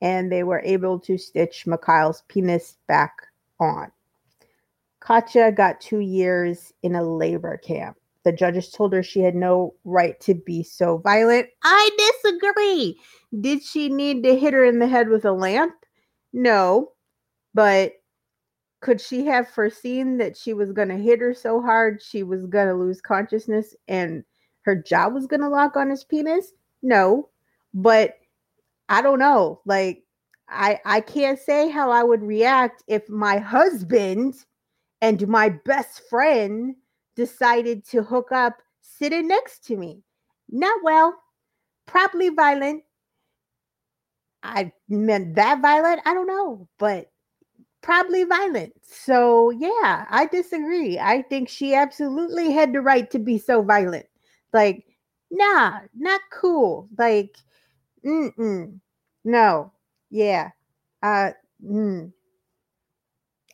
and 0.00 0.30
they 0.30 0.42
were 0.42 0.60
able 0.64 0.98
to 0.98 1.16
stitch 1.16 1.66
Mikhail's 1.66 2.22
penis 2.28 2.76
back 2.88 3.14
on. 3.60 3.90
Katya 5.00 5.52
got 5.52 5.80
two 5.80 6.00
years 6.00 6.72
in 6.82 6.94
a 6.94 7.02
labor 7.02 7.56
camp. 7.56 7.96
The 8.24 8.32
judges 8.32 8.70
told 8.70 8.92
her 8.92 9.02
she 9.02 9.20
had 9.20 9.34
no 9.34 9.74
right 9.84 10.18
to 10.20 10.34
be 10.34 10.62
so 10.62 10.98
violent. 10.98 11.48
I 11.64 11.90
disagree. 12.22 13.00
Did 13.40 13.62
she 13.62 13.88
need 13.88 14.22
to 14.22 14.38
hit 14.38 14.54
her 14.54 14.64
in 14.64 14.78
the 14.78 14.86
head 14.86 15.08
with 15.08 15.24
a 15.24 15.32
lamp? 15.32 15.74
No. 16.32 16.92
But 17.54 17.94
could 18.82 19.00
she 19.00 19.24
have 19.24 19.48
foreseen 19.48 20.18
that 20.18 20.36
she 20.36 20.52
was 20.52 20.72
going 20.72 20.88
to 20.88 20.96
hit 20.96 21.20
her 21.20 21.32
so 21.32 21.62
hard 21.62 22.02
she 22.02 22.24
was 22.24 22.46
going 22.46 22.66
to 22.66 22.74
lose 22.74 23.00
consciousness 23.00 23.76
and 23.86 24.24
her 24.62 24.74
jaw 24.74 25.08
was 25.08 25.26
going 25.26 25.40
to 25.40 25.48
lock 25.48 25.76
on 25.76 25.88
his 25.88 26.02
penis? 26.02 26.52
No, 26.82 27.28
but 27.72 28.16
I 28.88 29.00
don't 29.00 29.20
know. 29.20 29.60
Like 29.64 30.02
I 30.48 30.80
I 30.84 31.00
can't 31.00 31.38
say 31.38 31.70
how 31.70 31.92
I 31.92 32.02
would 32.02 32.22
react 32.22 32.82
if 32.88 33.08
my 33.08 33.38
husband 33.38 34.34
and 35.00 35.26
my 35.28 35.48
best 35.48 36.02
friend 36.10 36.74
decided 37.14 37.86
to 37.86 38.02
hook 38.02 38.32
up 38.32 38.58
sitting 38.80 39.28
next 39.28 39.64
to 39.66 39.76
me. 39.76 40.02
Not 40.50 40.80
well, 40.82 41.14
probably 41.86 42.30
violent. 42.30 42.82
I 44.42 44.72
meant 44.88 45.36
that 45.36 45.62
violent, 45.62 46.00
I 46.04 46.14
don't 46.14 46.26
know, 46.26 46.68
but 46.80 47.11
probably 47.82 48.24
violent. 48.24 48.72
So, 48.82 49.50
yeah, 49.50 50.06
I 50.10 50.26
disagree. 50.30 50.98
I 50.98 51.22
think 51.22 51.48
she 51.48 51.74
absolutely 51.74 52.52
had 52.52 52.72
the 52.72 52.80
right 52.80 53.10
to 53.10 53.18
be 53.18 53.38
so 53.38 53.62
violent. 53.62 54.06
Like 54.52 54.84
nah, 55.32 55.80
not 55.94 56.20
cool. 56.30 56.88
Like, 56.96 57.36
mm 58.04 58.78
no, 59.24 59.72
yeah, 60.10 60.50
uh, 61.02 61.30
mm. 61.64 62.12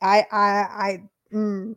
I, 0.01 0.27
I, 0.33 0.39
I, 0.41 1.03
mm. 1.33 1.77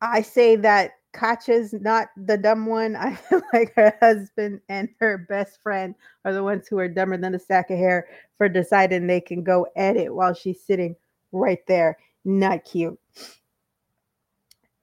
I 0.00 0.22
say 0.22 0.56
that 0.56 0.92
Katya's 1.12 1.74
not 1.74 2.08
the 2.16 2.38
dumb 2.38 2.64
one. 2.66 2.96
I 2.96 3.14
feel 3.14 3.42
like 3.52 3.74
her 3.74 3.94
husband 4.00 4.60
and 4.70 4.88
her 4.98 5.18
best 5.28 5.60
friend 5.62 5.94
are 6.24 6.32
the 6.32 6.42
ones 6.42 6.68
who 6.68 6.78
are 6.78 6.88
dumber 6.88 7.18
than 7.18 7.34
a 7.34 7.38
sack 7.38 7.70
of 7.70 7.78
hair 7.78 8.08
for 8.38 8.48
deciding 8.48 9.06
they 9.06 9.20
can 9.20 9.42
go 9.42 9.66
edit 9.76 10.14
while 10.14 10.32
she's 10.32 10.62
sitting 10.62 10.96
right 11.32 11.66
there. 11.66 11.98
Not 12.24 12.64
cute. 12.64 12.98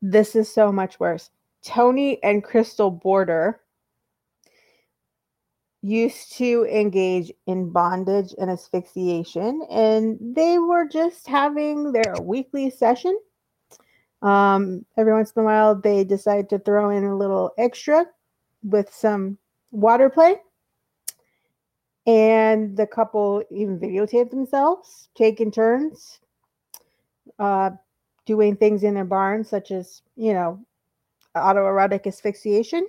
This 0.01 0.35
is 0.35 0.53
so 0.53 0.71
much 0.71 0.99
worse. 0.99 1.29
Tony 1.63 2.21
and 2.23 2.43
Crystal 2.43 2.91
Border 2.91 3.59
used 5.81 6.33
to 6.33 6.65
engage 6.65 7.31
in 7.47 7.69
bondage 7.69 8.33
and 8.37 8.49
asphyxiation, 8.49 9.65
and 9.69 10.17
they 10.21 10.59
were 10.59 10.87
just 10.87 11.27
having 11.27 11.91
their 11.91 12.15
weekly 12.21 12.69
session. 12.69 13.17
Um, 14.21 14.85
every 14.97 15.13
once 15.13 15.31
in 15.31 15.41
a 15.41 15.45
while, 15.45 15.75
they 15.75 16.03
decide 16.03 16.49
to 16.49 16.59
throw 16.59 16.89
in 16.89 17.05
a 17.05 17.15
little 17.15 17.51
extra 17.57 18.05
with 18.63 18.93
some 18.93 19.37
water 19.71 20.09
play. 20.09 20.37
And 22.05 22.75
the 22.75 22.87
couple 22.87 23.43
even 23.51 23.79
videotaped 23.79 24.31
themselves, 24.31 25.09
taking 25.15 25.51
turns, 25.51 26.19
uh, 27.39 27.71
doing 28.25 28.55
things 28.55 28.83
in 28.83 28.93
their 28.93 29.05
barn, 29.05 29.43
such 29.43 29.71
as, 29.71 30.01
you 30.15 30.33
know, 30.33 30.59
autoerotic 31.35 32.05
asphyxiation. 32.05 32.87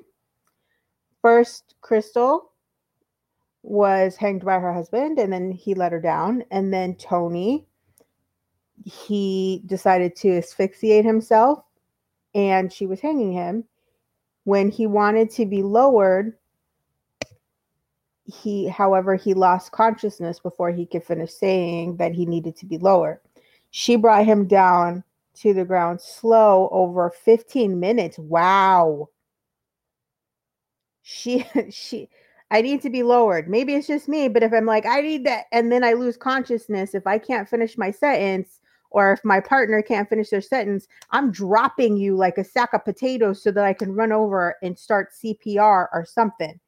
First, 1.23 1.75
Crystal 1.81 2.51
was 3.63 4.17
hanged 4.17 4.45
by 4.45 4.59
her 4.59 4.73
husband 4.73 5.19
and 5.19 5.33
then 5.33 5.53
he 5.53 5.75
let 5.75 5.93
her 5.93 6.01
down. 6.01 6.43
And 6.51 6.73
then 6.73 6.95
Tony, 6.97 7.67
he 8.85 9.63
decided 9.67 10.17
to 10.17 10.39
asphyxiate 10.39 11.05
himself 11.05 11.63
and 12.35 12.73
she 12.73 12.87
was 12.87 13.01
hanging 13.01 13.33
him. 13.33 13.65
When 14.45 14.71
he 14.71 14.87
wanted 14.87 15.31
to 15.33 15.45
be 15.45 15.63
lowered, 15.63 16.37
he, 18.25 18.69
however, 18.69 19.17
he 19.17 19.35
lost 19.35 19.73
consciousness 19.73 20.41
before 20.41 20.71
he 20.71 20.87
could 20.87 21.05
finish 21.05 21.33
saying 21.33 21.97
that 21.97 22.13
he 22.13 22.25
needed 22.25 22.57
to 22.57 22.67
be 22.67 22.79
lowered. 22.79 23.21
She 23.71 23.97
brought 23.97 24.25
him 24.25 24.47
down 24.47 25.05
to 25.37 25.55
the 25.55 25.65
ground 25.65 26.01
slow 26.01 26.69
over 26.73 27.11
15 27.11 27.79
minutes. 27.79 28.19
Wow. 28.19 29.09
She, 31.03 31.47
she, 31.71 32.09
I 32.51 32.63
need 32.63 32.83
to 32.83 32.91
be 32.91 33.03
lowered. 33.03 33.49
Maybe 33.49 33.75
it's 33.75 33.87
just 33.87 34.09
me, 34.09 34.29
but 34.29 34.43
if 34.43 34.53
I'm 34.53 34.67
like, 34.67 34.87
I 34.87 35.01
need 35.01 35.25
that, 35.27 35.47
and 35.53 35.71
then 35.71 35.85
I 35.85 35.93
lose 35.93 36.17
consciousness, 36.17 36.95
if 36.95 37.07
I 37.07 37.19
can't 37.19 37.49
finish 37.49 37.79
my 37.79 37.91
sentence, 37.91 38.61
or 38.91 39.13
if 39.13 39.25
my 39.25 39.39
partner 39.39 39.83
can't 39.83 40.09
finish 40.09 40.31
their 40.31 40.41
sentence, 40.41 40.89
I'm 41.11 41.31
dropping 41.31 41.97
you 41.97 42.17
like 42.17 42.39
a 42.39 42.45
sack 42.45 42.75
of 42.75 42.85
potatoes 42.85 43.43
so 43.43 43.53
that 43.53 43.65
I 43.65 43.73
can 43.73 43.95
run 43.95 44.11
over 44.11 44.57
and 44.63 44.77
start 44.77 45.13
CPR 45.13 45.87
or 45.93 46.05
something. 46.05 46.59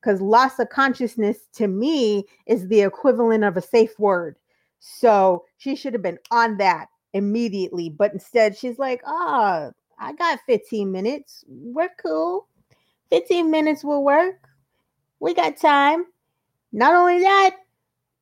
Because 0.00 0.20
loss 0.20 0.58
of 0.58 0.68
consciousness 0.68 1.38
to 1.54 1.66
me 1.66 2.24
is 2.46 2.68
the 2.68 2.82
equivalent 2.82 3.44
of 3.44 3.56
a 3.56 3.62
safe 3.62 3.98
word. 3.98 4.36
So 4.84 5.44
she 5.58 5.76
should 5.76 5.92
have 5.92 6.02
been 6.02 6.18
on 6.32 6.56
that 6.56 6.88
immediately. 7.12 7.88
But 7.88 8.12
instead, 8.12 8.56
she's 8.56 8.80
like, 8.80 9.00
oh, 9.06 9.70
I 9.96 10.12
got 10.14 10.40
15 10.46 10.90
minutes. 10.90 11.44
We're 11.46 11.90
cool. 12.02 12.48
15 13.10 13.48
minutes 13.48 13.84
will 13.84 14.02
work. 14.02 14.48
We 15.20 15.34
got 15.34 15.56
time. 15.56 16.06
Not 16.72 16.94
only 16.94 17.20
that, 17.20 17.58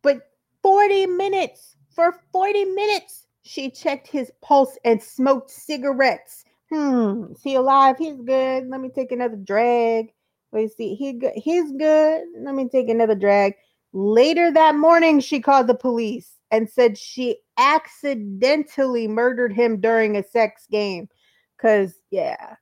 but 0.02 0.18
40 0.62 1.06
minutes. 1.06 1.76
For 1.94 2.20
40 2.30 2.66
minutes, 2.66 3.26
she 3.42 3.70
checked 3.70 4.06
his 4.06 4.30
pulse 4.42 4.76
and 4.84 5.02
smoked 5.02 5.50
cigarettes. 5.50 6.44
Hmm, 6.70 7.32
is 7.32 7.42
he 7.42 7.54
alive? 7.54 7.96
He's 7.98 8.20
good. 8.20 8.68
Let 8.68 8.82
me 8.82 8.90
take 8.90 9.12
another 9.12 9.36
drag. 9.36 10.12
Wait, 10.52 10.76
see, 10.76 10.94
he 10.94 11.14
good. 11.14 11.32
He's 11.36 11.72
good. 11.72 12.24
Let 12.38 12.54
me 12.54 12.68
take 12.68 12.90
another 12.90 13.14
drag. 13.14 13.54
Later 13.94 14.52
that 14.52 14.74
morning, 14.74 15.20
she 15.20 15.40
called 15.40 15.66
the 15.66 15.74
police 15.74 16.36
and 16.50 16.68
said 16.68 16.98
she 16.98 17.38
accidentally 17.56 19.06
murdered 19.06 19.52
him 19.52 19.80
during 19.80 20.16
a 20.16 20.22
sex 20.22 20.66
game. 20.70 21.08
Because, 21.56 21.94
yeah, 22.10 22.54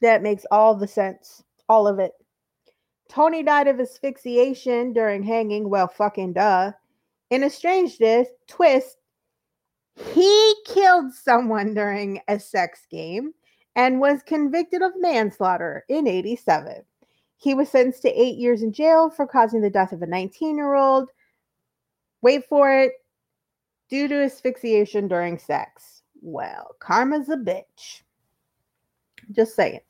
that 0.00 0.22
makes 0.22 0.44
all 0.50 0.74
the 0.74 0.88
sense. 0.88 1.42
All 1.68 1.86
of 1.86 1.98
it. 1.98 2.12
Tony 3.08 3.42
died 3.42 3.68
of 3.68 3.80
asphyxiation 3.80 4.92
during 4.92 5.22
hanging. 5.22 5.68
Well, 5.68 5.88
fucking 5.88 6.34
duh. 6.34 6.72
In 7.30 7.44
a 7.44 7.50
strange 7.50 7.98
twist, 8.48 8.96
he 10.14 10.54
killed 10.66 11.12
someone 11.12 11.74
during 11.74 12.20
a 12.28 12.38
sex 12.38 12.86
game 12.90 13.32
and 13.76 14.00
was 14.00 14.22
convicted 14.22 14.82
of 14.82 14.92
manslaughter 14.96 15.84
in 15.88 16.06
87. 16.06 16.84
He 17.36 17.54
was 17.54 17.68
sentenced 17.68 18.02
to 18.02 18.20
eight 18.20 18.36
years 18.36 18.62
in 18.62 18.72
jail 18.72 19.10
for 19.10 19.26
causing 19.26 19.60
the 19.60 19.70
death 19.70 19.92
of 19.92 20.02
a 20.02 20.06
19 20.06 20.56
year 20.56 20.74
old. 20.74 21.10
Wait 22.22 22.46
for 22.48 22.70
it, 22.72 22.92
due 23.88 24.08
to 24.08 24.24
asphyxiation 24.24 25.08
during 25.08 25.38
sex. 25.38 26.02
Well, 26.22 26.76
karma's 26.78 27.28
a 27.28 27.36
bitch. 27.36 28.02
Just 29.32 29.54
saying. 29.54 29.80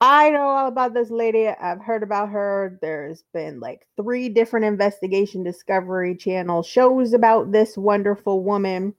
I 0.00 0.30
know 0.30 0.42
all 0.42 0.68
about 0.68 0.92
this 0.92 1.10
lady. 1.10 1.48
I've 1.48 1.80
heard 1.80 2.02
about 2.02 2.28
her. 2.28 2.78
There's 2.82 3.24
been 3.32 3.60
like 3.60 3.86
three 3.96 4.28
different 4.28 4.66
investigation 4.66 5.42
discovery 5.42 6.14
channel 6.14 6.62
shows 6.62 7.14
about 7.14 7.50
this 7.50 7.78
wonderful 7.78 8.42
woman. 8.42 8.94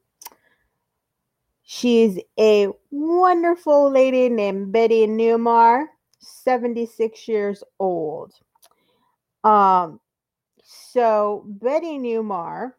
She's 1.62 2.18
a 2.40 2.70
wonderful 2.90 3.92
lady 3.92 4.30
named 4.30 4.72
Betty 4.72 5.06
Neumar, 5.06 5.86
76 6.20 7.28
years 7.28 7.64
old. 7.80 8.34
Um, 9.44 10.00
so 10.98 11.44
Betty 11.46 12.00
Neumar, 12.00 12.72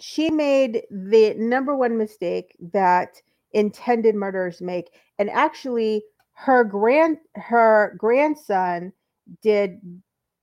she 0.00 0.30
made 0.30 0.82
the 0.90 1.34
number 1.34 1.76
one 1.76 1.98
mistake 1.98 2.56
that 2.72 3.20
intended 3.52 4.14
murderers 4.14 4.62
make, 4.62 4.88
and 5.18 5.28
actually 5.28 6.02
her 6.32 6.64
grand 6.64 7.18
her 7.34 7.94
grandson 7.98 8.94
did 9.42 9.78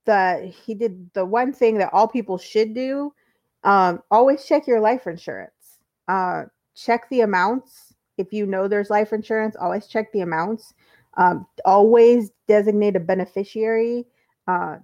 the 0.06 0.54
he 0.66 0.76
did 0.76 1.10
the 1.16 1.26
one 1.26 1.52
thing 1.52 1.80
that 1.80 1.92
all 1.92 2.08
people 2.08 2.38
should 2.38 2.76
do 2.76 3.12
um, 3.64 4.04
always 4.12 4.46
check 4.46 4.68
your 4.68 4.80
life 4.80 5.08
insurance. 5.08 5.80
Uh, 6.08 6.44
check 6.76 7.10
the 7.10 7.22
amounts. 7.22 7.96
If 8.20 8.32
you 8.32 8.46
know 8.46 8.68
there's 8.68 8.92
life 8.92 9.12
insurance 9.12 9.56
always 9.60 9.88
check 9.88 10.12
the 10.12 10.22
amounts. 10.22 10.76
Um, 11.18 11.48
always 11.66 12.30
designate 12.48 12.96
a 12.96 13.00
beneficiary. 13.00 14.06
Uh, 14.48 14.78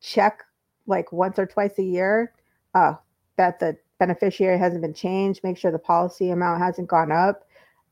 check 0.00 0.42
like 0.86 1.12
once 1.12 1.38
or 1.38 1.46
twice 1.46 1.78
a 1.78 1.82
year 1.82 2.32
uh, 2.74 2.94
that 3.36 3.58
the 3.58 3.76
beneficiary 3.98 4.58
hasn't 4.58 4.82
been 4.82 4.94
changed 4.94 5.40
make 5.44 5.56
sure 5.56 5.70
the 5.70 5.78
policy 5.78 6.30
amount 6.30 6.60
hasn't 6.60 6.88
gone 6.88 7.12
up 7.12 7.44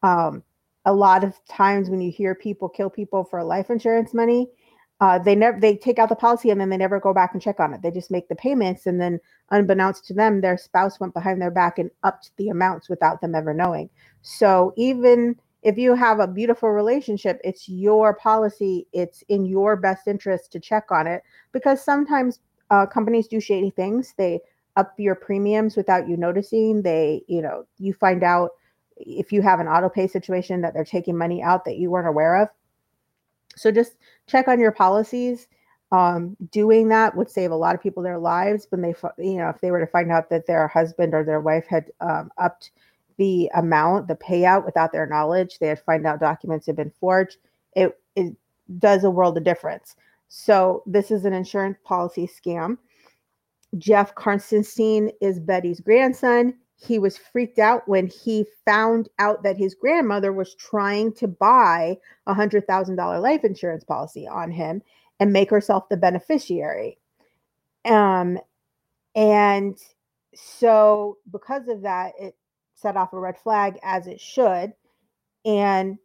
um, 0.03 0.43
a 0.85 0.93
lot 0.93 1.25
of 1.25 1.35
times 1.49 1.89
when 1.89 2.01
you 2.01 2.11
hear 2.11 2.35
people 2.35 2.69
kill 2.69 2.91
people 2.91 3.25
for 3.25 3.43
life 3.45 3.71
insurance 3.71 4.13
money, 4.13 4.49
uh, 5.01 5.19
they 5.19 5.35
never 5.35 5.59
they 5.59 5.77
take 5.77 5.99
out 5.99 6.09
the 6.09 6.15
policy 6.15 6.51
and 6.51 6.61
then 6.61 6.71
they 6.71 6.77
never 6.77 7.01
go 7.01 7.13
back 7.13 7.33
and 7.33 7.43
check 7.43 7.61
on 7.61 7.73
it. 7.73 7.83
They 7.83 7.91
just 7.91 8.11
make 8.11 8.29
the 8.29 8.37
payments 8.37 8.87
and 8.87 9.01
then 9.01 9.21
unbeknownst 9.51 10.07
to 10.07 10.15
them, 10.15 10.41
their 10.41 10.57
spouse 10.57 11.01
went 11.01 11.15
behind 11.15 11.41
their 11.41 11.51
back 11.51 11.79
and 11.79 11.91
upped 12.03 12.31
the 12.37 12.49
amounts 12.49 12.89
without 12.89 13.21
them 13.21 13.35
ever 13.35 13.53
knowing. 13.53 13.91
So 14.23 14.73
even 14.77 15.37
if 15.63 15.77
you 15.77 15.95
have 15.95 16.21
a 16.21 16.27
beautiful 16.27 16.71
relationship, 16.71 17.41
it's 17.45 17.69
your 17.69 18.15
policy. 18.15 18.87
It's 18.93 19.23
in 19.29 19.45
your 19.45 19.77
best 19.77 20.07
interest 20.09 20.53
to 20.53 20.61
check 20.61 20.91
on 20.91 21.07
it 21.07 21.23
because 21.53 21.85
sometimes 21.85 22.41
uh, 22.73 22.87
companies 22.87 23.29
do 23.29 23.39
shady 23.39 23.71
things. 23.71 24.15
They 24.17 24.41
up 24.77 24.95
your 24.99 25.15
premiums 25.15 25.77
without 25.77 26.09
you 26.09 26.17
noticing. 26.17 26.81
They, 26.83 27.23
you 27.29 27.43
know, 27.43 27.67
you 27.79 27.93
find 27.93 28.25
out 28.25 28.53
if 28.97 29.31
you 29.31 29.43
have 29.43 29.61
an 29.61 29.69
auto 29.69 29.91
pay 29.91 30.07
situation 30.07 30.63
that 30.63 30.73
they're 30.73 30.85
taking 30.85 31.17
money 31.17 31.43
out 31.43 31.67
that 31.67 31.77
you 31.77 31.91
weren't 31.91 32.09
aware 32.09 32.43
of. 32.43 32.49
So 33.57 33.71
just 33.71 33.97
check 34.27 34.49
on 34.49 34.59
your 34.59 34.73
policies. 34.73 35.47
Um, 35.91 36.39
doing 36.51 36.89
that 36.89 37.15
would 37.15 37.31
save 37.31 37.51
a 37.51 37.57
lot 37.57 37.75
of 37.75 37.83
people 37.83 38.03
their 38.03 38.19
lives 38.19 38.67
when 38.71 38.81
they, 38.81 38.95
you 39.19 39.37
know, 39.37 39.51
if 39.51 39.61
they 39.61 39.71
were 39.71 39.81
to 39.81 39.87
find 39.87 40.11
out 40.11 40.31
that 40.31 40.47
their 40.47 40.67
husband 40.67 41.13
or 41.13 41.23
their 41.23 41.43
wife 41.43 41.67
had 41.69 41.91
um, 42.01 42.31
upped 42.39 42.71
the 43.19 43.51
amount, 43.55 44.09
the 44.09 44.15
payout 44.15 44.65
without 44.65 44.93
their 44.93 45.07
knowledge, 45.07 45.59
they 45.59 45.69
had 45.69 45.81
find 45.81 46.07
out 46.07 46.19
documents 46.19 46.65
had 46.65 46.77
been 46.77 46.93
forged. 46.99 47.37
It, 47.77 48.01
it 48.17 48.35
does 48.79 49.05
a 49.05 49.11
world 49.11 49.37
of 49.37 49.45
difference. 49.45 49.95
So 50.35 50.83
this 50.87 51.11
is 51.11 51.25
an 51.25 51.33
insurance 51.33 51.79
policy 51.85 52.27
scam. 52.27 52.79
Jeff 53.77 54.15
Karstenstein 54.15 55.11
is 55.21 55.39
Betty's 55.41 55.81
grandson 55.81 56.55
he 56.87 56.99
was 56.99 57.17
freaked 57.17 57.59
out 57.59 57.87
when 57.89 58.09
he 58.09 58.45
found 58.65 59.09
out 59.19 59.43
that 59.43 59.57
his 59.57 59.75
grandmother 59.75 60.33
was 60.33 60.55
trying 60.57 61.13
to 61.15 61.29
buy 61.29 61.97
a 62.27 62.35
hundred 62.35 62.67
thousand 62.67 62.97
dollar 62.97 63.21
life 63.21 63.45
insurance 63.45 63.85
policy 63.85 64.27
on 64.27 64.51
him 64.51 64.83
and 65.21 65.33
make 65.33 65.51
herself 65.51 65.89
the 65.89 65.97
beneficiary. 65.97 66.99
Um, 67.85 68.39
and 69.15 69.79
so 70.35 71.19
because 71.31 71.69
of 71.69 71.83
that, 71.83 72.15
it 72.19 72.35
set 72.75 72.97
off 72.97 73.13
a 73.13 73.19
red 73.19 73.39
flag 73.39 73.79
as 73.83 74.07
it 74.09 74.21
should. 74.21 74.73
And 75.45 75.99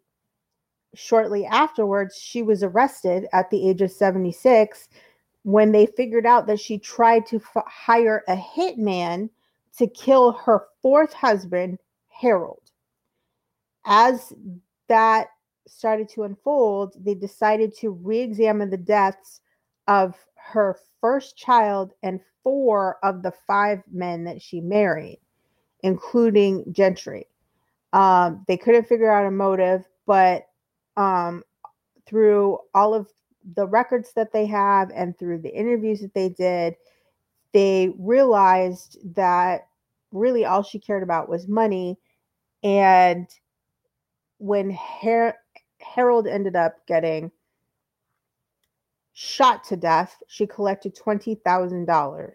shortly 0.96 1.46
afterwards, 1.46 2.18
she 2.18 2.42
was 2.42 2.64
arrested 2.64 3.28
at 3.34 3.50
the 3.50 3.70
age 3.70 3.82
of 3.82 3.92
76 3.92 4.88
when 5.44 5.72
they 5.72 5.86
figured 5.86 6.26
out 6.26 6.48
that 6.48 6.60
she 6.60 6.78
tried 6.78 7.26
to 7.28 7.38
f- 7.38 7.64
hire 7.68 8.24
a 8.28 8.36
hitman 8.36 9.30
to 9.78 9.88
kill 9.88 10.32
her 10.34 10.66
fourth 10.82 11.14
husband, 11.14 11.80
Harold. 12.10 12.72
As 13.86 14.34
that 14.88 15.28
started 15.68 16.10
to 16.10 16.24
unfold, 16.24 16.96
they 17.00 17.14
decided 17.14 17.76
to 17.78 17.92
re 17.92 18.20
examine 18.20 18.70
the 18.70 18.78
deaths 18.78 19.42
of 19.88 20.16
her 20.36 20.78
first 21.00 21.38
child 21.38 21.94
and 22.04 22.20
four 22.44 22.98
of 23.04 23.24
the 23.24 23.34
five 23.46 23.82
men 23.92 24.24
that 24.24 24.42
she 24.42 24.60
married, 24.60 25.20
including 25.84 26.66
Gentry. 26.74 27.28
Um, 27.94 28.44
they 28.48 28.58
couldn't 28.58 28.88
figure 28.88 29.12
out 29.12 29.26
a 29.26 29.32
motive, 29.32 29.86
but 30.06 30.47
um, 30.98 31.44
through 32.06 32.60
all 32.74 32.94
of 32.94 33.08
the 33.56 33.68
records 33.68 34.12
that 34.16 34.34
they 34.34 34.46
have 34.46 34.92
and 34.94 35.18
through 35.18 35.40
the 35.40 35.56
interviews 35.56 36.02
that 36.02 36.14
they 36.14 36.30
did, 36.30 36.76
they 37.54 37.94
realized 37.98 38.98
that 39.16 39.68
really 40.12 40.44
all 40.46 40.64
she 40.64 40.80
cared 40.80 41.04
about 41.04 41.30
was 41.30 41.48
money. 41.48 41.98
And 42.64 43.28
when 44.40 44.72
Her- 44.72 45.38
Harold 45.80 46.28
ended 46.28 46.56
up 46.56 46.86
getting 46.88 47.32
shot 49.14 49.64
to 49.66 49.76
death, 49.78 50.22
she 50.28 50.46
collected 50.46 50.96
$20,000. 50.96 52.34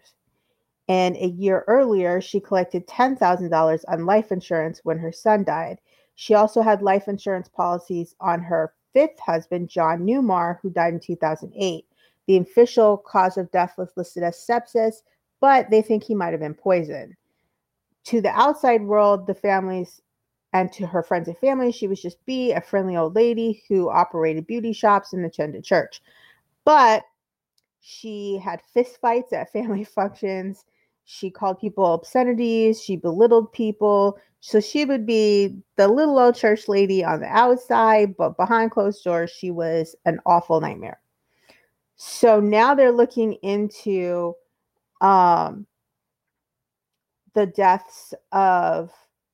And 0.89 1.15
a 1.15 1.27
year 1.27 1.63
earlier, 1.67 2.19
she 2.19 2.39
collected 2.39 2.87
$10,000 2.87 3.85
on 3.87 4.05
life 4.05 4.31
insurance 4.31 4.81
when 4.83 4.97
her 4.97 5.11
son 5.11 5.43
died. 5.45 5.79
She 6.15 6.33
also 6.33 6.61
had 6.61 6.81
life 6.81 7.07
insurance 7.07 7.49
policies 7.49 8.15
on 8.19 8.41
her 8.41 8.73
fifth 8.93 9.19
husband, 9.19 9.69
John 9.69 10.05
Neumar, 10.05 10.59
who 10.61 10.69
died 10.69 10.93
in 10.93 10.99
2008. 10.99 11.85
The 12.27 12.37
official 12.37 12.97
cause 12.97 13.37
of 13.37 13.51
death 13.51 13.73
was 13.77 13.91
listed 13.97 14.23
as 14.23 14.37
sepsis, 14.37 15.01
but 15.41 15.69
they 15.69 15.81
think 15.81 16.03
he 16.03 16.15
might 16.15 16.31
have 16.31 16.39
been 16.39 16.53
poisoned. 16.53 17.15
To 18.05 18.21
the 18.21 18.29
outside 18.29 18.83
world, 18.83 19.27
the 19.27 19.33
families 19.33 20.01
and 20.53 20.71
to 20.73 20.85
her 20.85 21.01
friends 21.01 21.27
and 21.27 21.37
family, 21.37 21.71
she 21.71 21.87
was 21.87 22.01
just 22.01 22.23
B, 22.25 22.51
a 22.51 22.61
friendly 22.61 22.95
old 22.95 23.15
lady 23.15 23.63
who 23.67 23.89
operated 23.89 24.45
beauty 24.45 24.71
shops 24.71 25.13
and 25.13 25.25
attended 25.25 25.63
church. 25.63 26.01
But 26.63 27.03
she 27.81 28.37
had 28.37 28.61
fistfights 28.75 29.33
at 29.33 29.51
family 29.53 29.83
functions. 29.83 30.65
She 31.05 31.29
called 31.29 31.59
people 31.59 31.85
obscenities. 31.85 32.81
She 32.81 32.95
belittled 32.95 33.51
people. 33.51 34.17
So 34.45 34.59
she 34.59 34.83
would 34.83 35.05
be 35.05 35.55
the 35.77 35.87
little 35.87 36.19
old 36.19 36.35
church 36.35 36.67
lady 36.67 37.01
on 37.01 37.21
the 37.21 37.27
outside, 37.27 38.17
but 38.17 38.35
behind 38.35 38.71
closed 38.71 39.01
doors, 39.01 39.31
she 39.31 39.51
was 39.51 39.95
an 40.03 40.19
awful 40.25 40.59
nightmare. 40.59 40.99
So 41.95 42.41
now 42.41 42.75
they're 42.75 42.91
looking 42.91 43.35
into 43.35 44.33
um, 44.99 45.65
the 47.33 47.45
deaths 47.45 48.13
of 48.33 48.91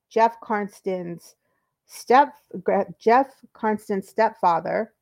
Jeff 0.10 0.40
Karsten's 0.42 1.34
step 1.88 2.36
Jeff 3.00 3.34
Karsten's 3.54 4.08
stepfather, 4.08 4.94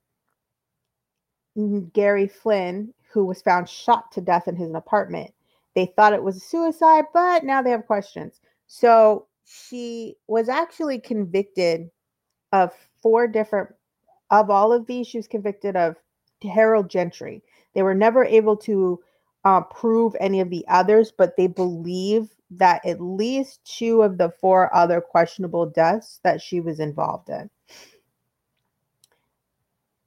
Gary 1.92 2.30
Flynn, 2.30 2.94
who 3.12 3.26
was 3.26 3.42
found 3.42 3.68
shot 3.68 4.10
to 4.14 4.22
death 4.22 4.48
in 4.48 4.56
his 4.56 4.74
apartment. 4.74 5.34
They 5.76 5.88
thought 5.98 6.14
it 6.14 6.24
was 6.24 6.38
a 6.38 6.40
suicide, 6.40 7.04
but 7.14 7.44
now 7.44 7.62
they 7.62 7.72
have 7.72 7.86
questions. 7.86 8.40
So 8.68 9.27
she 9.48 10.16
was 10.28 10.50
actually 10.50 11.00
convicted 11.00 11.90
of 12.52 12.72
four 13.02 13.28
different 13.28 13.70
of 14.30 14.50
all 14.50 14.74
of 14.74 14.86
these. 14.88 15.08
She 15.08 15.18
was 15.18 15.28
convicted 15.28 15.76
of 15.76 15.96
Harold 16.44 16.90
Gentry. 16.90 17.42
They 17.74 17.82
were 17.82 17.96
never 17.96 18.26
able 18.26 18.58
to 18.58 19.02
uh, 19.46 19.62
prove 19.62 20.16
any 20.20 20.42
of 20.42 20.50
the 20.50 20.66
others, 20.68 21.14
but 21.18 21.38
they 21.38 21.48
believe 21.48 22.36
that 22.52 22.86
at 22.86 23.00
least 23.00 23.64
two 23.64 24.02
of 24.02 24.18
the 24.18 24.30
four 24.30 24.74
other 24.76 25.00
questionable 25.00 25.66
deaths 25.66 26.20
that 26.24 26.42
she 26.42 26.60
was 26.60 26.80
involved 26.80 27.30
in. 27.30 27.50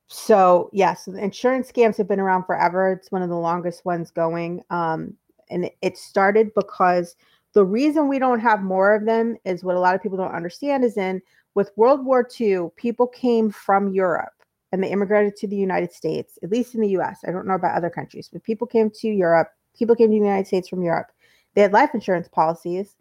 So 0.08 0.68
yes, 0.72 1.06
insurance 1.06 1.72
scams 1.72 1.96
have 1.96 2.08
been 2.08 2.20
around 2.20 2.44
forever. 2.44 2.92
It's 2.92 3.12
one 3.12 3.22
of 3.22 3.30
the 3.30 3.36
longest 3.36 3.84
ones 3.86 4.10
going, 4.10 4.62
um, 4.68 5.14
and 5.48 5.70
it 5.80 5.96
started 5.96 6.52
because 6.54 7.16
the 7.52 7.64
reason 7.64 8.08
we 8.08 8.18
don't 8.18 8.40
have 8.40 8.62
more 8.62 8.94
of 8.94 9.04
them 9.04 9.36
is 9.44 9.64
what 9.64 9.76
a 9.76 9.80
lot 9.80 9.94
of 9.94 10.02
people 10.02 10.18
don't 10.18 10.34
understand 10.34 10.84
is 10.84 10.96
in 10.96 11.20
with 11.54 11.72
World 11.76 12.04
War 12.04 12.28
II, 12.40 12.68
people 12.76 13.06
came 13.06 13.50
from 13.50 13.92
Europe 13.92 14.32
and 14.72 14.82
they 14.82 14.90
immigrated 14.90 15.36
to 15.36 15.48
the 15.48 15.56
United 15.56 15.92
States, 15.92 16.38
at 16.42 16.50
least 16.50 16.74
in 16.74 16.80
the 16.80 16.96
US. 16.98 17.20
I 17.26 17.32
don't 17.32 17.46
know 17.46 17.54
about 17.54 17.76
other 17.76 17.90
countries, 17.90 18.28
but 18.32 18.44
people 18.44 18.66
came 18.66 18.90
to 18.90 19.08
Europe, 19.08 19.48
people 19.76 19.96
came 19.96 20.08
to 20.08 20.12
the 20.12 20.24
United 20.24 20.46
States 20.46 20.68
from 20.68 20.82
Europe. 20.82 21.08
They 21.54 21.62
had 21.62 21.72
life 21.72 21.90
insurance 21.92 22.28
policies 22.28 22.94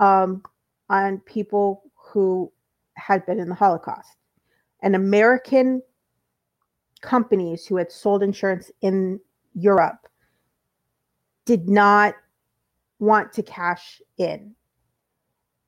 um, 0.00 0.42
on 0.90 1.20
people 1.20 1.84
who 1.94 2.52
had 2.94 3.24
been 3.26 3.38
in 3.38 3.48
the 3.48 3.54
Holocaust. 3.54 4.16
And 4.82 4.96
American 4.96 5.82
companies 7.00 7.66
who 7.66 7.76
had 7.76 7.92
sold 7.92 8.22
insurance 8.22 8.70
in 8.80 9.20
Europe 9.54 10.08
did 11.44 11.68
not 11.68 12.14
want 13.04 13.32
to 13.34 13.42
cash 13.42 14.00
in. 14.18 14.54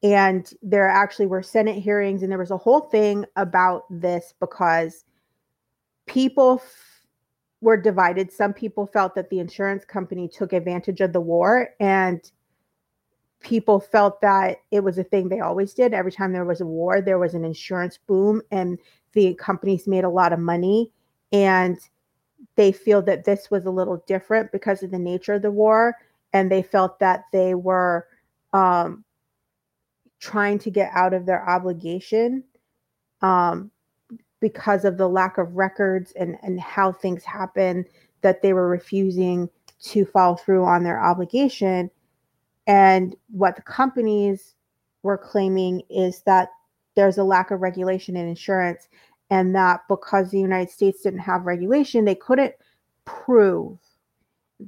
And 0.03 0.51
there 0.63 0.89
actually 0.89 1.27
were 1.27 1.43
Senate 1.43 1.77
hearings, 1.77 2.23
and 2.23 2.31
there 2.31 2.39
was 2.39 2.51
a 2.51 2.57
whole 2.57 2.81
thing 2.81 3.25
about 3.37 3.85
this 3.91 4.35
because 4.41 5.05
people 6.07 6.61
f- 6.63 7.07
were 7.61 7.77
divided. 7.77 8.31
Some 8.31 8.53
people 8.53 8.87
felt 8.87 9.15
that 9.15 9.31
the 9.31 9.41
insurance 9.41 9.85
company 9.85 10.29
took 10.29 10.53
advantage 10.53 11.01
of 11.01 11.13
the 11.13 11.21
war, 11.21 11.71
and 11.81 12.21
people 13.41 13.81
felt 13.81 14.21
that 14.21 14.59
it 14.71 14.81
was 14.81 14.99
a 14.99 15.05
thing 15.05 15.29
they 15.29 15.41
always 15.41 15.73
did. 15.75 15.95
Every 15.95 16.13
time 16.13 16.33
there 16.33 16.45
was 16.45 16.61
a 16.61 16.67
war, 16.67 17.01
there 17.01 17.19
was 17.19 17.35
an 17.35 17.45
insurance 17.45 17.99
boom, 17.99 18.43
and 18.51 18.79
the 19.13 19.35
companies 19.35 19.87
made 19.87 20.05
a 20.05 20.11
lot 20.11 20.33
of 20.33 20.39
money. 20.39 20.93
And 21.33 21.79
they 22.57 22.71
feel 22.71 23.03
that 23.03 23.25
this 23.25 23.51
was 23.51 23.67
a 23.67 23.71
little 23.71 24.03
different 24.07 24.53
because 24.53 24.83
of 24.83 24.91
the 24.91 24.99
nature 24.99 25.35
of 25.35 25.43
the 25.43 25.51
war 25.51 25.97
and 26.33 26.51
they 26.51 26.63
felt 26.63 26.99
that 26.99 27.25
they 27.33 27.55
were 27.55 28.07
um, 28.53 29.05
trying 30.19 30.59
to 30.59 30.71
get 30.71 30.91
out 30.95 31.15
of 31.15 31.27
their 31.27 31.49
obligation 31.49 32.43
um, 33.23 33.71
because 34.41 34.85
of 34.85 34.97
the 34.97 35.09
lack 35.09 35.39
of 35.39 35.57
records 35.57 36.13
and, 36.13 36.37
and 36.43 36.61
how 36.61 36.93
things 36.93 37.25
happen, 37.25 37.85
that 38.23 38.43
they 38.43 38.53
were 38.53 38.69
refusing 38.69 39.49
to 39.81 40.05
follow 40.05 40.37
through 40.37 40.65
on 40.65 40.83
their 40.83 41.03
obligation. 41.03 41.91
And 42.67 43.15
what 43.31 43.57
the 43.57 43.63
companies 43.63 44.55
were 45.03 45.19
claiming 45.19 45.83
is 45.89 46.23
that 46.23 46.49
there's 46.95 47.19
a 47.19 47.25
lack 47.25 47.51
of 47.51 47.61
regulation 47.61 48.17
in 48.17 48.27
insurance, 48.27 48.89
and 49.31 49.55
that 49.55 49.81
because 49.89 50.31
the 50.31 50.41
United 50.41 50.71
States 50.71 51.03
didn't 51.03 51.21
have 51.21 51.47
regulation, 51.47 52.05
they 52.05 52.15
couldn't 52.15 52.55
prove 53.05 53.79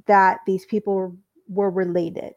that 0.05 0.39
these 0.45 0.65
people 0.65 1.15
were 1.49 1.71
related 1.71 2.33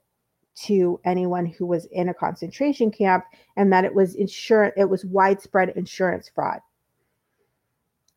to 0.54 1.00
anyone 1.04 1.46
who 1.46 1.66
was 1.66 1.86
in 1.86 2.08
a 2.08 2.14
concentration 2.14 2.90
camp 2.90 3.24
and 3.56 3.72
that 3.72 3.84
it 3.84 3.94
was 3.94 4.14
insurance 4.16 4.74
it 4.76 4.84
was 4.84 5.04
widespread 5.04 5.70
insurance 5.76 6.30
fraud. 6.34 6.60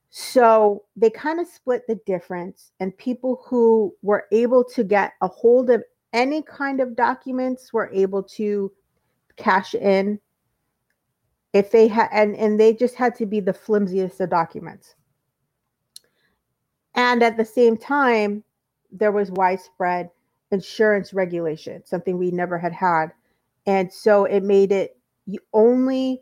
So 0.10 0.84
they 0.96 1.10
kind 1.10 1.40
of 1.40 1.48
split 1.48 1.88
the 1.88 2.00
difference 2.06 2.72
and 2.80 2.98
people 2.98 3.42
who 3.46 3.94
were 4.02 4.26
able 4.32 4.64
to 4.64 4.84
get 4.84 5.14
a 5.22 5.28
hold 5.28 5.70
of 5.70 5.84
any 6.14 6.42
kind 6.42 6.80
of 6.80 6.96
documents 6.96 7.74
were 7.74 7.92
able 7.94 8.24
to 8.24 8.72
cash 9.36 9.76
in 9.76 10.20
if 11.54 11.72
they 11.72 11.88
had 11.88 12.10
and 12.12 12.36
and 12.36 12.60
they 12.60 12.74
just 12.74 12.96
had 12.96 13.16
to 13.16 13.26
be 13.26 13.40
the 13.40 13.54
flimsiest 13.54 14.20
of 14.22 14.30
documents. 14.30 14.96
And 16.96 17.24
at 17.24 17.38
the 17.38 17.46
same 17.46 17.78
time 17.78 18.44
there 18.92 19.12
was 19.12 19.32
widespread 19.32 20.10
insurance 20.52 21.14
regulation, 21.14 21.84
something 21.86 22.18
we 22.18 22.32
never 22.32 22.58
had 22.58 22.74
had. 22.74 23.08
And 23.66 23.92
so 23.92 24.26
it 24.26 24.44
made 24.44 24.72
it 24.72 24.98
you 25.26 25.40
only 25.54 26.22